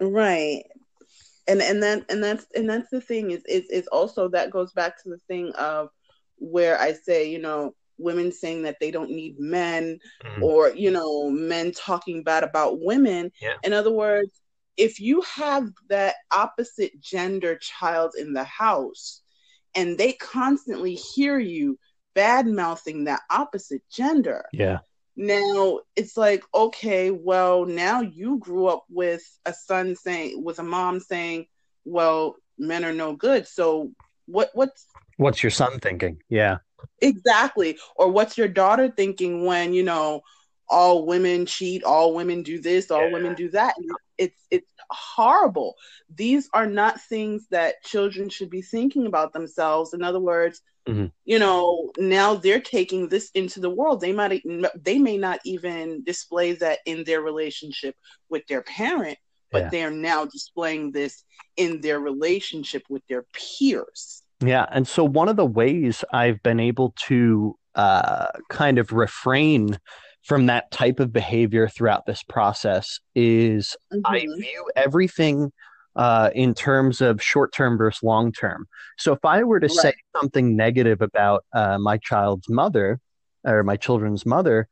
right 0.00 0.64
and 1.46 1.60
and 1.60 1.82
that 1.82 2.04
and 2.08 2.22
that's 2.22 2.46
and 2.54 2.68
that's 2.68 2.90
the 2.90 3.00
thing 3.00 3.30
is 3.30 3.42
is 3.46 3.64
is 3.70 3.86
also 3.88 4.28
that 4.28 4.50
goes 4.50 4.72
back 4.72 5.02
to 5.02 5.08
the 5.08 5.18
thing 5.28 5.52
of 5.52 5.88
where 6.36 6.78
i 6.80 6.92
say 6.92 7.28
you 7.28 7.38
know 7.38 7.74
women 7.96 8.32
saying 8.32 8.62
that 8.62 8.76
they 8.80 8.90
don't 8.90 9.10
need 9.10 9.38
men 9.38 9.98
mm-hmm. 10.24 10.42
or 10.42 10.70
you 10.70 10.90
know 10.90 11.30
men 11.30 11.70
talking 11.72 12.22
bad 12.22 12.42
about 12.42 12.80
women 12.80 13.30
yeah. 13.40 13.54
in 13.62 13.72
other 13.72 13.92
words 13.92 14.40
if 14.76 14.98
you 14.98 15.20
have 15.22 15.68
that 15.88 16.16
opposite 16.32 17.00
gender 17.00 17.56
child 17.56 18.12
in 18.18 18.32
the 18.32 18.42
house 18.42 19.22
and 19.74 19.98
they 19.98 20.12
constantly 20.12 20.94
hear 20.94 21.38
you 21.38 21.78
bad 22.14 22.46
mouthing 22.46 23.04
that 23.04 23.22
opposite 23.30 23.82
gender. 23.90 24.46
Yeah. 24.52 24.78
Now 25.16 25.80
it's 25.94 26.16
like 26.16 26.42
okay 26.54 27.10
well 27.10 27.66
now 27.66 28.00
you 28.00 28.38
grew 28.38 28.66
up 28.66 28.84
with 28.90 29.22
a 29.46 29.52
son 29.52 29.94
saying 29.94 30.42
with 30.42 30.58
a 30.58 30.64
mom 30.64 30.98
saying 30.98 31.46
well 31.84 32.36
men 32.58 32.84
are 32.84 32.92
no 32.92 33.14
good. 33.14 33.46
So 33.46 33.92
what 34.26 34.50
what's 34.54 34.86
what's 35.16 35.42
your 35.42 35.50
son 35.50 35.78
thinking? 35.80 36.20
Yeah. 36.28 36.58
Exactly. 37.00 37.78
Or 37.96 38.10
what's 38.10 38.36
your 38.36 38.48
daughter 38.48 38.92
thinking 38.94 39.44
when 39.44 39.72
you 39.72 39.84
know 39.84 40.22
all 40.68 41.06
women 41.06 41.46
cheat 41.46 41.84
all 41.84 42.14
women 42.14 42.42
do 42.42 42.58
this 42.58 42.90
all 42.90 43.06
yeah. 43.06 43.12
women 43.12 43.34
do 43.34 43.50
that 43.50 43.74
it's 44.18 44.46
it's 44.50 44.70
horrible 44.90 45.74
these 46.14 46.48
are 46.52 46.66
not 46.66 47.00
things 47.00 47.46
that 47.50 47.82
children 47.82 48.28
should 48.28 48.50
be 48.50 48.62
thinking 48.62 49.06
about 49.06 49.32
themselves 49.32 49.94
in 49.94 50.02
other 50.02 50.20
words 50.20 50.60
mm-hmm. 50.88 51.06
you 51.24 51.38
know 51.38 51.90
now 51.98 52.34
they're 52.34 52.60
taking 52.60 53.08
this 53.08 53.30
into 53.34 53.60
the 53.60 53.70
world 53.70 54.00
they 54.00 54.12
might 54.12 54.42
they 54.80 54.98
may 54.98 55.16
not 55.16 55.40
even 55.44 56.02
display 56.04 56.52
that 56.52 56.78
in 56.86 57.04
their 57.04 57.20
relationship 57.20 57.94
with 58.28 58.46
their 58.46 58.62
parent 58.62 59.18
but 59.50 59.64
yeah. 59.64 59.68
they're 59.70 59.90
now 59.90 60.24
displaying 60.24 60.90
this 60.90 61.24
in 61.56 61.80
their 61.80 62.00
relationship 62.00 62.82
with 62.88 63.02
their 63.08 63.24
peers 63.32 64.22
yeah 64.44 64.66
and 64.70 64.86
so 64.86 65.04
one 65.04 65.28
of 65.28 65.36
the 65.36 65.46
ways 65.46 66.04
i've 66.12 66.42
been 66.42 66.60
able 66.60 66.94
to 66.96 67.56
uh, 67.74 68.26
kind 68.50 68.78
of 68.78 68.92
refrain 68.92 69.78
from 70.24 70.46
that 70.46 70.70
type 70.70 71.00
of 71.00 71.12
behavior 71.12 71.68
throughout 71.68 72.06
this 72.06 72.22
process 72.22 72.98
is 73.14 73.76
mm-hmm. 73.92 74.00
I 74.06 74.20
view 74.20 74.70
everything 74.74 75.52
uh, 75.96 76.30
in 76.34 76.54
terms 76.54 77.00
of 77.00 77.22
short 77.22 77.52
term 77.52 77.78
versus 77.78 78.02
long 78.02 78.32
term. 78.32 78.66
So 78.98 79.12
if 79.12 79.24
I 79.24 79.44
were 79.44 79.60
to 79.60 79.66
right. 79.66 79.76
say 79.76 79.94
something 80.16 80.56
negative 80.56 81.02
about 81.02 81.44
uh, 81.54 81.78
my 81.78 81.98
child's 81.98 82.48
mother 82.48 83.00
or 83.44 83.62
my 83.62 83.76
children's 83.76 84.26
mother, 84.26 84.66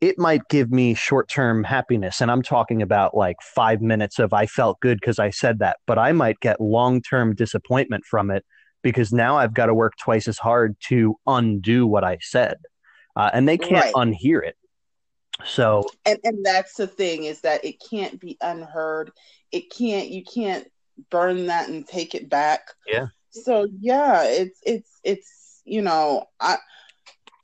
it 0.00 0.18
might 0.18 0.42
give 0.48 0.70
me 0.70 0.94
short 0.94 1.28
term 1.28 1.64
happiness. 1.64 2.20
And 2.20 2.30
I'm 2.30 2.42
talking 2.42 2.80
about 2.80 3.16
like 3.16 3.36
five 3.42 3.82
minutes 3.82 4.18
of 4.18 4.32
I 4.32 4.46
felt 4.46 4.80
good 4.80 5.00
because 5.00 5.18
I 5.18 5.30
said 5.30 5.58
that, 5.58 5.78
but 5.86 5.98
I 5.98 6.12
might 6.12 6.40
get 6.40 6.60
long 6.60 7.02
term 7.02 7.34
disappointment 7.34 8.04
from 8.04 8.30
it 8.30 8.44
because 8.82 9.12
now 9.12 9.38
I've 9.38 9.54
got 9.54 9.66
to 9.66 9.74
work 9.74 9.94
twice 10.00 10.28
as 10.28 10.38
hard 10.38 10.76
to 10.88 11.16
undo 11.26 11.86
what 11.86 12.04
I 12.04 12.18
said. 12.20 12.56
Uh, 13.16 13.30
and 13.32 13.48
they 13.48 13.58
can't 13.58 13.94
right. 13.94 13.94
unhear 13.94 14.46
it. 14.46 14.56
So 15.44 15.84
and 16.06 16.18
and 16.24 16.44
that's 16.44 16.74
the 16.74 16.86
thing 16.86 17.24
is 17.24 17.40
that 17.40 17.64
it 17.64 17.82
can't 17.90 18.20
be 18.20 18.36
unheard. 18.40 19.10
It 19.50 19.70
can't 19.70 20.08
you 20.08 20.22
can't 20.24 20.66
burn 21.10 21.46
that 21.46 21.68
and 21.68 21.86
take 21.86 22.14
it 22.14 22.28
back. 22.28 22.68
Yeah. 22.86 23.08
So 23.30 23.66
yeah, 23.80 24.24
it's 24.24 24.60
it's 24.64 25.00
it's 25.02 25.62
you 25.64 25.82
know, 25.82 26.26
I 26.40 26.56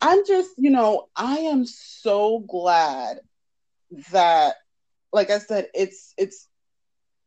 I'm 0.01 0.25
just, 0.27 0.51
you 0.57 0.71
know, 0.71 1.09
I 1.15 1.39
am 1.39 1.67
so 1.67 2.41
glad 2.41 3.21
that 4.13 4.55
like 5.13 5.31
I 5.31 5.39
said, 5.39 5.69
it's 5.75 6.15
it's 6.17 6.49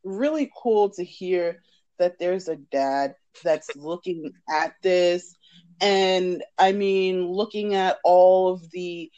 really 0.02 0.50
cool 0.56 0.90
to 0.90 1.04
hear 1.04 1.62
that 1.98 2.18
there's 2.18 2.48
a 2.48 2.56
dad 2.56 3.14
that's 3.42 3.74
looking 3.76 4.32
at 4.50 4.74
this 4.82 5.36
and 5.80 6.42
I 6.58 6.72
mean 6.72 7.26
looking 7.28 7.74
at 7.74 7.98
all 8.04 8.52
of 8.52 8.70
the 8.70 9.10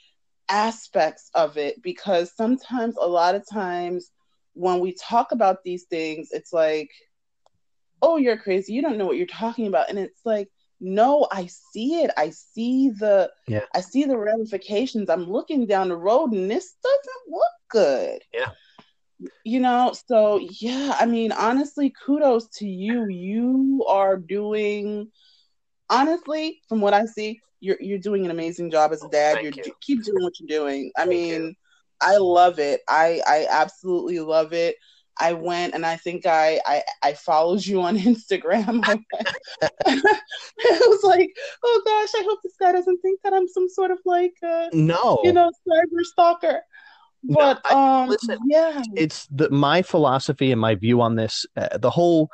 aspects 0.48 1.30
of 1.34 1.56
it 1.56 1.82
because 1.82 2.32
sometimes 2.34 2.96
a 2.96 3.06
lot 3.06 3.34
of 3.34 3.44
times 3.50 4.10
when 4.54 4.80
we 4.80 4.94
talk 4.94 5.32
about 5.32 5.62
these 5.64 5.84
things 5.84 6.28
it's 6.32 6.52
like 6.52 6.90
oh 8.02 8.16
you're 8.16 8.36
crazy. 8.36 8.72
You 8.72 8.82
don't 8.82 8.98
know 8.98 9.06
what 9.06 9.16
you're 9.16 9.26
talking 9.26 9.66
about. 9.66 9.88
And 9.88 9.98
it's 9.98 10.24
like 10.24 10.48
no 10.78 11.26
i 11.32 11.46
see 11.46 12.02
it. 12.02 12.10
I 12.16 12.30
see 12.30 12.90
the 12.90 13.30
yeah. 13.48 13.64
I 13.74 13.80
see 13.80 14.04
the 14.04 14.18
ramifications. 14.18 15.08
I'm 15.08 15.30
looking 15.30 15.66
down 15.66 15.88
the 15.88 15.96
road 15.96 16.32
and 16.32 16.50
this 16.50 16.76
doesn't 16.82 17.32
look 17.32 17.52
good. 17.70 18.22
Yeah. 18.32 18.50
You 19.44 19.60
know 19.60 19.94
so 20.08 20.46
yeah 20.60 20.94
i 21.00 21.06
mean 21.06 21.32
honestly 21.32 21.92
kudos 22.04 22.48
to 22.58 22.66
you. 22.66 23.06
You 23.08 23.84
are 23.88 24.16
doing 24.16 25.10
honestly 25.88 26.60
from 26.68 26.80
what 26.80 26.92
i 26.92 27.06
see 27.06 27.40
you're 27.60 27.76
you're 27.80 27.98
doing 27.98 28.24
an 28.24 28.30
amazing 28.30 28.70
job 28.70 28.92
as 28.92 29.02
a 29.02 29.08
dad. 29.08 29.42
You're, 29.42 29.52
you. 29.52 29.72
keep 29.80 30.04
doing 30.04 30.22
what 30.22 30.38
you're 30.38 30.60
doing. 30.60 30.90
I 30.96 31.00
Thank 31.00 31.10
mean, 31.10 31.42
you. 31.42 31.54
I 32.00 32.16
love 32.18 32.58
it. 32.58 32.80
I 32.88 33.20
I 33.26 33.46
absolutely 33.50 34.20
love 34.20 34.52
it. 34.52 34.76
I 35.18 35.32
went 35.32 35.74
and 35.74 35.86
I 35.86 35.96
think 35.96 36.26
I 36.26 36.60
I, 36.66 36.82
I 37.02 37.12
followed 37.14 37.64
you 37.64 37.80
on 37.82 37.98
Instagram. 37.98 38.80
I, 38.84 38.98
was 40.66 41.02
like, 41.02 41.30
oh 41.64 41.82
gosh, 41.84 42.20
I 42.20 42.24
hope 42.24 42.40
this 42.42 42.56
guy 42.60 42.72
doesn't 42.72 43.00
think 43.00 43.20
that 43.22 43.32
I'm 43.32 43.48
some 43.48 43.68
sort 43.68 43.90
of 43.90 43.98
like 44.04 44.34
uh, 44.42 44.68
no, 44.72 45.20
you 45.24 45.32
know, 45.32 45.50
cyber 45.68 46.02
stalker. 46.02 46.62
But 47.24 47.60
no, 47.64 47.76
I, 47.76 48.02
um, 48.02 48.08
listen, 48.08 48.38
yeah, 48.46 48.82
it's 48.94 49.26
the 49.30 49.50
my 49.50 49.82
philosophy 49.82 50.52
and 50.52 50.60
my 50.60 50.74
view 50.74 51.00
on 51.00 51.16
this. 51.16 51.46
Uh, 51.56 51.78
the 51.78 51.90
whole 51.90 52.30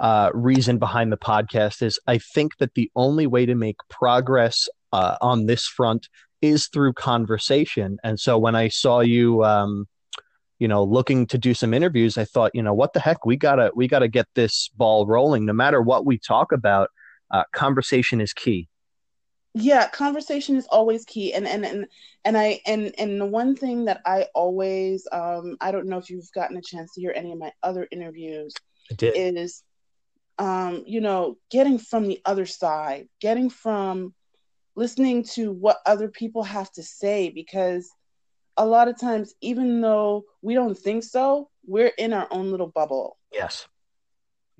uh, 0.00 0.30
reason 0.32 0.78
behind 0.78 1.12
the 1.12 1.18
podcast 1.18 1.82
is 1.82 2.00
I 2.06 2.18
think 2.18 2.56
that 2.56 2.74
the 2.74 2.90
only 2.96 3.26
way 3.26 3.44
to 3.46 3.54
make 3.54 3.76
progress 3.90 4.68
uh, 4.92 5.16
on 5.20 5.46
this 5.46 5.66
front 5.66 6.08
is 6.40 6.68
through 6.68 6.94
conversation. 6.94 7.98
And 8.02 8.18
so 8.18 8.38
when 8.38 8.54
I 8.56 8.68
saw 8.68 9.00
you, 9.00 9.44
um, 9.44 9.86
you 10.58 10.68
know, 10.68 10.82
looking 10.82 11.26
to 11.26 11.38
do 11.38 11.52
some 11.52 11.74
interviews, 11.74 12.16
I 12.16 12.24
thought, 12.24 12.52
you 12.54 12.62
know, 12.62 12.72
what 12.72 12.94
the 12.94 13.00
heck, 13.00 13.26
we 13.26 13.36
gotta 13.36 13.70
we 13.74 13.88
gotta 13.88 14.08
get 14.08 14.26
this 14.34 14.70
ball 14.74 15.06
rolling. 15.06 15.44
No 15.44 15.52
matter 15.52 15.82
what 15.82 16.06
we 16.06 16.18
talk 16.18 16.50
about, 16.52 16.88
uh, 17.30 17.44
conversation 17.52 18.22
is 18.22 18.32
key. 18.32 18.68
Yeah, 19.52 19.88
conversation 19.88 20.56
is 20.56 20.66
always 20.70 21.04
key, 21.04 21.34
and 21.34 21.46
and 21.46 21.66
and 21.66 21.86
and 22.24 22.38
I 22.38 22.60
and 22.66 22.94
and 22.98 23.20
the 23.20 23.26
one 23.26 23.56
thing 23.56 23.86
that 23.86 24.00
I 24.06 24.26
always, 24.34 25.06
um, 25.12 25.56
I 25.60 25.72
don't 25.72 25.86
know 25.86 25.98
if 25.98 26.08
you've 26.08 26.30
gotten 26.34 26.56
a 26.56 26.62
chance 26.62 26.94
to 26.94 27.00
hear 27.00 27.12
any 27.14 27.32
of 27.32 27.38
my 27.38 27.52
other 27.62 27.86
interviews, 27.90 28.54
is 29.00 29.62
um, 30.40 30.84
you 30.86 31.02
know, 31.02 31.36
getting 31.50 31.78
from 31.78 32.08
the 32.08 32.18
other 32.24 32.46
side, 32.46 33.08
getting 33.20 33.50
from 33.50 34.14
listening 34.74 35.22
to 35.22 35.52
what 35.52 35.76
other 35.84 36.08
people 36.08 36.42
have 36.42 36.72
to 36.72 36.82
say, 36.82 37.28
because 37.28 37.90
a 38.56 38.64
lot 38.64 38.88
of 38.88 38.98
times, 38.98 39.34
even 39.42 39.82
though 39.82 40.24
we 40.40 40.54
don't 40.54 40.76
think 40.76 41.04
so, 41.04 41.50
we're 41.66 41.92
in 41.98 42.14
our 42.14 42.26
own 42.30 42.50
little 42.50 42.68
bubble. 42.68 43.18
Yes. 43.30 43.68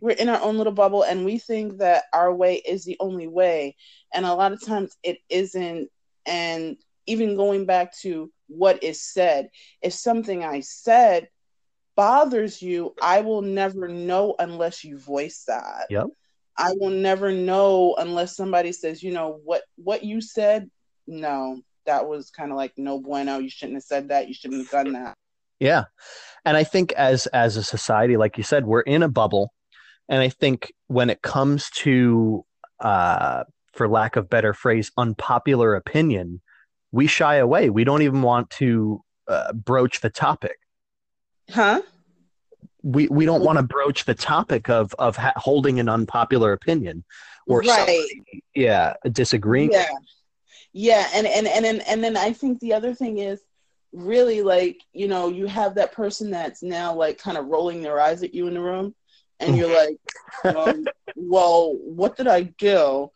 We're 0.03 0.17
in 0.17 0.29
our 0.29 0.41
own 0.43 0.59
little 0.59 0.73
bubble 0.73 1.03
and 1.03 1.25
we 1.25 1.39
think 1.39 1.79
that 1.79 2.05
our 2.13 2.33
way 2.33 2.57
is 2.57 2.85
the 2.85 2.99
only 3.01 3.27
way. 3.27 3.75
And 4.13 4.27
a 4.27 4.35
lot 4.35 4.53
of 4.53 4.63
times 4.63 4.95
it 5.03 5.19
isn't. 5.31 5.89
And 6.27 6.77
even 7.07 7.37
going 7.37 7.65
back 7.65 7.97
to 8.01 8.31
what 8.49 8.83
is 8.83 9.03
said, 9.03 9.49
if 9.81 9.95
something 9.95 10.45
I 10.45 10.61
said 10.61 11.29
bothers 11.97 12.61
you, 12.63 12.95
I 13.03 13.21
will 13.21 13.43
never 13.43 13.89
know 13.89 14.35
unless 14.39 14.85
you 14.85 14.99
voice 14.99 15.45
that. 15.47 15.87
Yep. 15.91 16.07
I 16.57 16.73
will 16.75 16.91
never 16.91 17.33
know 17.33 17.95
unless 17.99 18.37
somebody 18.37 18.73
says, 18.73 19.03
you 19.03 19.13
know, 19.13 19.41
what 19.45 19.63
what 19.77 20.05
you 20.05 20.21
said, 20.21 20.71
no, 21.07 21.61
that 21.87 22.07
was 22.07 22.31
kind 22.31 22.51
of 22.51 22.57
like 22.57 22.73
no 22.77 23.01
bueno. 23.01 23.39
You 23.39 23.49
shouldn't 23.49 23.77
have 23.77 23.85
said 23.85 24.09
that. 24.09 24.29
You 24.29 24.35
shouldn't 24.35 24.63
have 24.63 24.71
done 24.71 24.93
that. 24.93 25.15
Yeah. 25.59 25.85
And 26.45 26.57
I 26.57 26.65
think 26.65 26.93
as 26.93 27.27
as 27.29 27.57
a 27.57 27.63
society, 27.63 28.17
like 28.17 28.37
you 28.37 28.45
said, 28.45 28.67
we're 28.67 28.81
in 28.81 29.03
a 29.03 29.09
bubble. 29.09 29.53
And 30.09 30.21
I 30.21 30.29
think 30.29 30.73
when 30.89 31.11
it 31.11 31.23
comes 31.23 31.71
to 31.77 32.45
uh 32.81 33.45
for 33.73 33.89
lack 33.89 34.17
of 34.17 34.29
better 34.29 34.53
phrase, 34.53 34.91
unpopular 34.97 35.75
opinion, 35.75 36.41
we 36.93 37.07
shy 37.07 37.37
away. 37.37 37.71
We 37.71 37.85
don't 37.85 38.03
even 38.03 38.23
want 38.23 38.51
to 38.51 39.03
uh, 39.29 39.53
broach 39.53 40.01
the 40.01 40.11
topic. 40.11 40.57
Huh? 41.53 41.83
We 42.83 43.09
we 43.09 43.27
don't 43.27 43.45
want 43.45 43.59
to 43.59 43.63
broach 43.63 44.05
the 44.05 44.15
topic 44.15 44.71
of 44.71 44.95
of 44.99 45.17
ha- 45.17 45.35
holding 45.37 45.81
an 45.81 45.89
unpopular 45.89 46.53
opinion 46.53 47.05
or 47.47 47.61
right. 47.61 48.07
yeah, 48.55 48.95
disagreeing. 49.13 49.73
Yeah, 49.73 49.89
yeah, 50.73 51.09
and 51.15 51.27
and 51.27 51.47
and 51.47 51.67
and 51.67 51.83
and 51.87 52.03
then 52.03 52.17
I 52.17 52.33
think 52.33 52.61
the 52.61 52.73
other 52.73 52.95
thing 52.95 53.19
is 53.19 53.43
really 53.93 54.41
like 54.41 54.79
you 54.93 55.09
know 55.09 55.29
you 55.29 55.47
have 55.47 55.75
that 55.75 55.93
person 55.93 56.31
that's 56.31 56.63
now 56.63 56.95
like 56.95 57.19
kind 57.19 57.37
of 57.37 57.47
rolling 57.47 57.83
their 57.83 58.01
eyes 58.01 58.23
at 58.23 58.35
you 58.35 58.47
in 58.47 58.55
the 58.55 58.61
room, 58.61 58.95
and 59.41 59.57
you're 59.59 59.75
like, 59.75 60.57
um, 60.57 60.87
well, 61.17 61.75
what 61.75 62.17
did 62.17 62.29
I 62.29 62.43
do? 62.43 63.11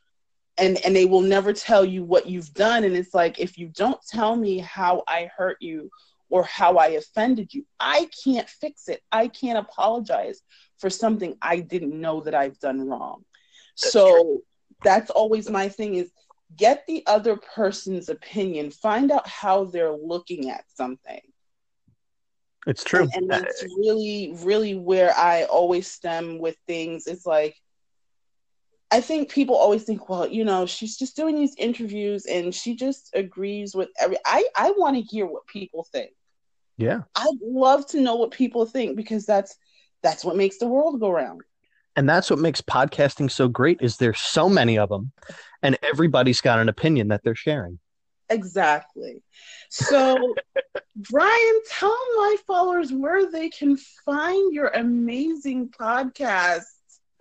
and 0.59 0.79
and 0.85 0.95
they 0.95 1.05
will 1.05 1.21
never 1.21 1.53
tell 1.53 1.85
you 1.85 2.05
what 2.05 2.27
you've 2.29 2.53
done 2.55 2.85
and 2.85 2.97
it's 2.97 3.15
like 3.15 3.39
if 3.39 3.59
you 3.59 3.69
don't 3.69 4.01
tell 4.09 4.37
me 4.37 4.59
how 4.59 5.03
i 5.09 5.29
hurt 5.37 5.57
you 5.61 5.91
or 6.31 6.45
how 6.45 6.77
i 6.77 6.89
offended 6.89 7.53
you. 7.53 7.65
I 7.79 8.09
can't 8.25 8.49
fix 8.49 8.89
it. 8.89 9.03
I 9.13 9.29
can't 9.29 9.59
apologize 9.59 10.41
for 10.79 10.91
something 10.91 11.37
i 11.41 11.61
didn't 11.61 11.99
know 11.99 12.21
that 12.21 12.35
i've 12.35 12.59
done 12.59 12.87
wrong. 12.87 13.25
That's 13.81 13.93
so 13.93 14.11
true. 14.11 14.43
that's 14.83 15.11
always 15.11 15.49
my 15.51 15.69
thing 15.69 15.95
is 15.95 16.11
get 16.57 16.85
the 16.87 17.03
other 17.07 17.37
person's 17.37 18.09
opinion. 18.09 18.71
Find 18.71 19.11
out 19.11 19.27
how 19.27 19.65
they're 19.65 19.97
looking 19.97 20.51
at 20.51 20.65
something. 20.75 21.21
It's 22.67 22.85
true. 22.85 23.03
And, 23.03 23.15
and 23.15 23.31
that's 23.31 23.63
really 23.77 24.35
really 24.43 24.75
where 24.75 25.13
i 25.17 25.45
always 25.45 25.91
stem 25.91 26.39
with 26.39 26.57
things. 26.67 27.07
It's 27.07 27.27
like 27.27 27.57
I 28.95 29.01
think 29.01 29.29
people 29.29 29.57
always 29.57 29.83
think, 29.83 30.09
well, 30.09 30.25
you 30.25 30.45
know, 30.45 30.67
she's 30.67 30.97
just 30.97 31.17
doing 31.17 31.35
these 31.35 31.57
interviews 31.57 32.27
and 32.27 32.55
she 32.55 32.77
just 32.77 33.11
agrees 33.13 33.75
with 33.75 33.89
every. 33.99 34.19
I 34.25 34.45
I 34.55 34.71
want 34.77 34.95
to 34.95 35.03
hear 35.03 35.27
what 35.27 35.49
people 35.49 35.85
think. 35.91 36.13
Yeah, 36.77 37.01
I'd 37.17 37.39
love 37.43 37.89
to 37.89 38.01
know 38.01 38.15
what 38.15 38.31
people 38.31 38.67
think 38.67 38.97
because 38.97 39.27
that's 39.27 39.57
that's 40.05 40.25
what 40.25 40.37
makes 40.37 40.59
the 40.59 40.69
world 40.69 41.01
go 41.01 41.11
round. 41.11 41.41
And 41.97 42.09
that's 42.09 42.31
what 42.31 42.39
makes 42.39 42.61
podcasting 42.61 43.33
so 43.33 43.49
great 43.49 43.79
is 43.81 43.97
there's 43.97 44.21
so 44.21 44.49
many 44.49 44.79
of 44.79 44.91
them, 44.91 45.11
and 45.61 45.77
everybody's 45.83 46.41
got 46.41 46.61
an 46.61 46.69
opinion 46.69 47.09
that 47.09 47.23
they're 47.25 47.35
sharing. 47.35 47.81
Exactly. 48.31 49.25
So, 49.71 50.37
Brian, 51.11 51.61
tell 51.69 51.99
my 52.17 52.37
followers 52.47 52.93
where 52.93 53.29
they 53.29 53.49
can 53.49 53.77
find 54.05 54.55
your 54.55 54.69
amazing 54.69 55.71
podcast 55.71 56.63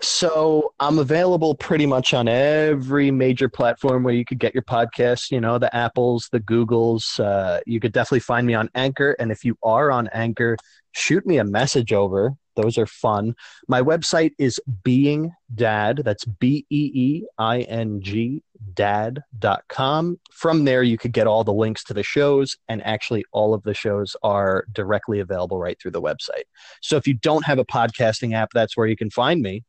so 0.03 0.73
I'm 0.79 0.99
available 0.99 1.55
pretty 1.55 1.85
much 1.85 2.13
on 2.13 2.27
every 2.27 3.09
major 3.09 3.47
platform 3.47 4.03
where 4.03 4.13
you 4.13 4.25
could 4.25 4.39
get 4.39 4.53
your 4.53 4.63
podcast. 4.63 5.31
You 5.31 5.39
know, 5.39 5.57
the 5.57 5.73
Apples, 5.73 6.27
the 6.31 6.41
Googles. 6.41 7.19
Uh, 7.19 7.61
you 7.65 7.79
could 7.79 7.93
definitely 7.93 8.19
find 8.19 8.45
me 8.45 8.53
on 8.53 8.69
Anchor, 8.75 9.15
and 9.19 9.31
if 9.31 9.45
you 9.45 9.57
are 9.63 9.91
on 9.91 10.09
Anchor, 10.09 10.57
shoot 10.91 11.25
me 11.25 11.37
a 11.37 11.43
message 11.43 11.93
over. 11.93 12.35
Those 12.55 12.77
are 12.77 12.85
fun. 12.85 13.33
My 13.67 13.81
website 13.81 14.33
is 14.37 14.59
Beeing 14.83 15.31
Dad. 15.55 16.01
That's 16.03 16.25
B 16.25 16.65
E 16.69 16.91
E 16.93 17.25
I 17.37 17.61
N 17.61 18.01
G 18.01 18.43
dad.com. 18.75 20.19
From 20.31 20.65
there, 20.65 20.83
you 20.83 20.97
could 20.97 21.13
get 21.13 21.27
all 21.27 21.43
the 21.43 21.53
links 21.53 21.83
to 21.85 21.93
the 21.93 22.03
shows, 22.03 22.57
and 22.67 22.85
actually, 22.85 23.23
all 23.31 23.53
of 23.53 23.63
the 23.63 23.73
shows 23.73 24.15
are 24.21 24.65
directly 24.73 25.19
available 25.21 25.59
right 25.59 25.79
through 25.81 25.91
the 25.91 26.01
website. 26.01 26.43
So 26.81 26.97
if 26.97 27.07
you 27.07 27.13
don't 27.13 27.45
have 27.45 27.59
a 27.59 27.65
podcasting 27.65 28.33
app, 28.33 28.49
that's 28.53 28.75
where 28.75 28.87
you 28.87 28.97
can 28.97 29.09
find 29.09 29.41
me 29.41 29.63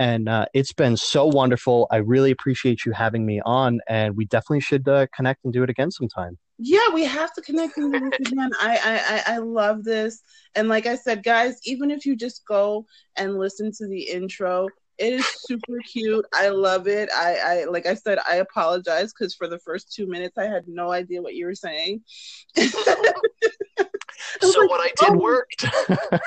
and 0.00 0.30
uh, 0.30 0.46
it's 0.54 0.72
been 0.72 0.96
so 0.96 1.26
wonderful. 1.26 1.86
I 1.90 1.96
really 1.98 2.30
appreciate 2.30 2.86
you 2.86 2.92
having 2.92 3.26
me 3.26 3.42
on, 3.44 3.80
and 3.86 4.16
we 4.16 4.24
definitely 4.24 4.60
should 4.60 4.88
uh, 4.88 5.06
connect 5.14 5.44
and 5.44 5.52
do 5.52 5.62
it 5.62 5.68
again 5.68 5.90
sometime. 5.90 6.38
Yeah, 6.58 6.88
we 6.94 7.04
have 7.04 7.34
to 7.34 7.42
connect 7.42 7.76
and 7.76 7.92
do 7.92 8.10
this 8.10 8.32
again. 8.32 8.50
I, 8.58 9.22
I 9.28 9.34
I 9.34 9.38
love 9.38 9.84
this, 9.84 10.22
and 10.54 10.68
like 10.68 10.86
I 10.86 10.96
said, 10.96 11.22
guys, 11.22 11.60
even 11.64 11.90
if 11.90 12.06
you 12.06 12.16
just 12.16 12.46
go 12.46 12.86
and 13.16 13.38
listen 13.38 13.72
to 13.72 13.86
the 13.86 14.00
intro, 14.00 14.68
it 14.96 15.12
is 15.12 15.26
super 15.26 15.78
cute. 15.86 16.24
I 16.32 16.48
love 16.48 16.88
it. 16.88 17.10
I, 17.14 17.36
I 17.36 17.64
like 17.64 17.84
I 17.84 17.92
said, 17.92 18.18
I 18.26 18.36
apologize 18.36 19.12
because 19.12 19.34
for 19.34 19.48
the 19.48 19.58
first 19.58 19.92
two 19.92 20.06
minutes 20.06 20.38
I 20.38 20.44
had 20.44 20.66
no 20.66 20.92
idea 20.92 21.20
what 21.20 21.34
you 21.34 21.44
were 21.44 21.54
saying. 21.54 22.00
so 22.56 22.64
like, 22.96 24.70
what 24.70 24.80
I 24.80 24.92
did 24.98 25.10
oh. 25.10 25.18
worked. 25.18 25.62
yeah, 25.92 26.18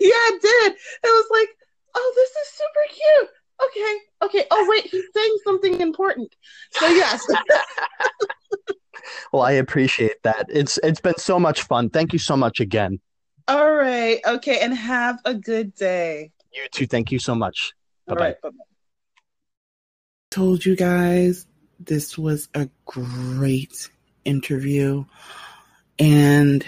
it 0.00 0.42
did. 0.42 0.72
It 0.72 0.78
was 1.04 1.26
like 1.30 1.48
oh, 1.94 2.12
this 2.16 2.30
is 2.30 2.48
super 2.54 2.94
cute. 2.94 3.30
Okay, 3.64 3.98
okay. 4.22 4.46
Oh, 4.50 4.66
wait, 4.68 4.86
he's 4.86 5.04
saying 5.14 5.36
something 5.44 5.80
important. 5.80 6.34
So 6.72 6.86
yes. 6.88 7.24
well, 9.32 9.42
I 9.42 9.52
appreciate 9.52 10.22
that. 10.22 10.46
It's 10.48 10.78
it's 10.82 11.00
been 11.00 11.18
so 11.18 11.38
much 11.38 11.62
fun. 11.62 11.90
Thank 11.90 12.12
you 12.12 12.18
so 12.18 12.36
much 12.36 12.60
again. 12.60 13.00
All 13.48 13.72
right. 13.72 14.20
Okay, 14.26 14.60
and 14.60 14.74
have 14.74 15.18
a 15.24 15.34
good 15.34 15.74
day. 15.74 16.32
You 16.52 16.66
too. 16.70 16.86
Thank 16.86 17.12
you 17.12 17.18
so 17.18 17.34
much. 17.34 17.72
Bye 18.06 18.14
bye. 18.14 18.36
Right, 18.42 18.54
Told 20.30 20.64
you 20.64 20.76
guys 20.76 21.46
this 21.78 22.16
was 22.16 22.48
a 22.54 22.68
great 22.86 23.90
interview, 24.24 25.04
and 25.98 26.64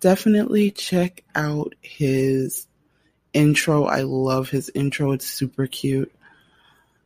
definitely 0.00 0.70
check 0.70 1.24
out 1.34 1.74
his 1.80 2.66
intro. 3.32 3.84
I 3.84 4.02
love 4.02 4.50
his 4.50 4.70
intro. 4.74 5.12
It's 5.12 5.26
super 5.26 5.66
cute. 5.66 6.12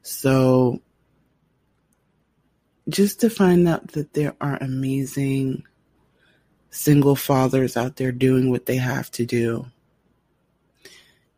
So 0.02 0.80
just 2.88 3.20
to 3.20 3.30
find 3.30 3.66
out 3.66 3.88
that 3.88 4.12
there 4.12 4.34
are 4.40 4.58
amazing 4.60 5.64
single 6.70 7.16
fathers 7.16 7.76
out 7.76 7.96
there 7.96 8.12
doing 8.12 8.50
what 8.50 8.66
they 8.66 8.76
have 8.76 9.10
to 9.12 9.24
do. 9.24 9.66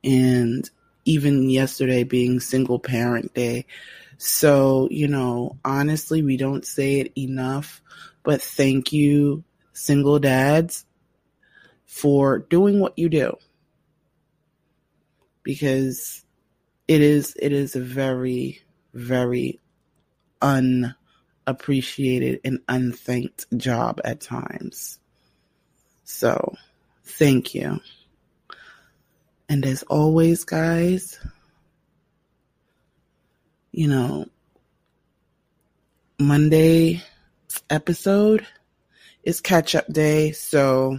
And 0.03 0.69
even 1.05 1.49
yesterday 1.51 2.05
being 2.05 2.41
single 2.41 2.79
parent 2.79 3.33
day. 3.35 3.67
So, 4.19 4.89
you 4.91 5.07
know, 5.09 5.57
honestly, 5.65 6.23
we 6.23 6.37
don't 6.37 6.65
say 6.65 7.01
it 7.01 7.13
enough, 7.17 7.83
but 8.23 8.43
thank 8.43 8.93
you, 8.93 9.45
single 9.73 10.19
dads, 10.19 10.85
for 11.85 12.39
doing 12.39 12.81
what 12.81 12.99
you 12.99 13.09
do 13.09 13.37
because 15.47 16.25
it 16.89 17.01
is 17.01 17.37
it 17.41 17.53
is 17.53 17.77
a 17.77 17.81
very 17.81 18.61
very 18.95 19.61
unappreciated 20.43 22.41
and 22.45 22.59
unthanked 22.69 23.47
job 23.57 24.01
at 24.05 24.21
times. 24.21 24.99
So, 26.03 26.57
thank 27.05 27.55
you. 27.55 27.79
And 29.49 29.65
as 29.65 29.85
always, 29.85 30.43
guys, 30.43 31.21
you 33.71 33.87
know, 33.87 34.27
Monday 36.19 37.05
episode 37.71 38.45
is 39.23 39.41
catch 39.41 39.77
up 39.77 39.87
day, 39.93 40.33
so 40.33 40.99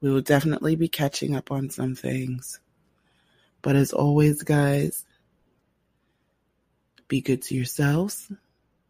we 0.00 0.10
will 0.10 0.22
definitely 0.22 0.76
be 0.76 0.88
catching 0.88 1.36
up 1.36 1.50
on 1.50 1.68
some 1.68 1.94
things. 1.94 2.58
But 3.62 3.76
as 3.76 3.92
always, 3.92 4.42
guys, 4.42 5.04
be 7.08 7.20
good 7.20 7.42
to 7.42 7.54
yourselves, 7.54 8.32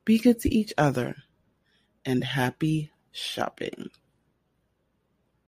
be 0.05 0.19
good 0.19 0.41
to 0.41 0.55
each 0.55 0.73
other, 0.79 1.17
and 2.05 2.23
happy 2.23 2.93
shopping. 3.13 3.91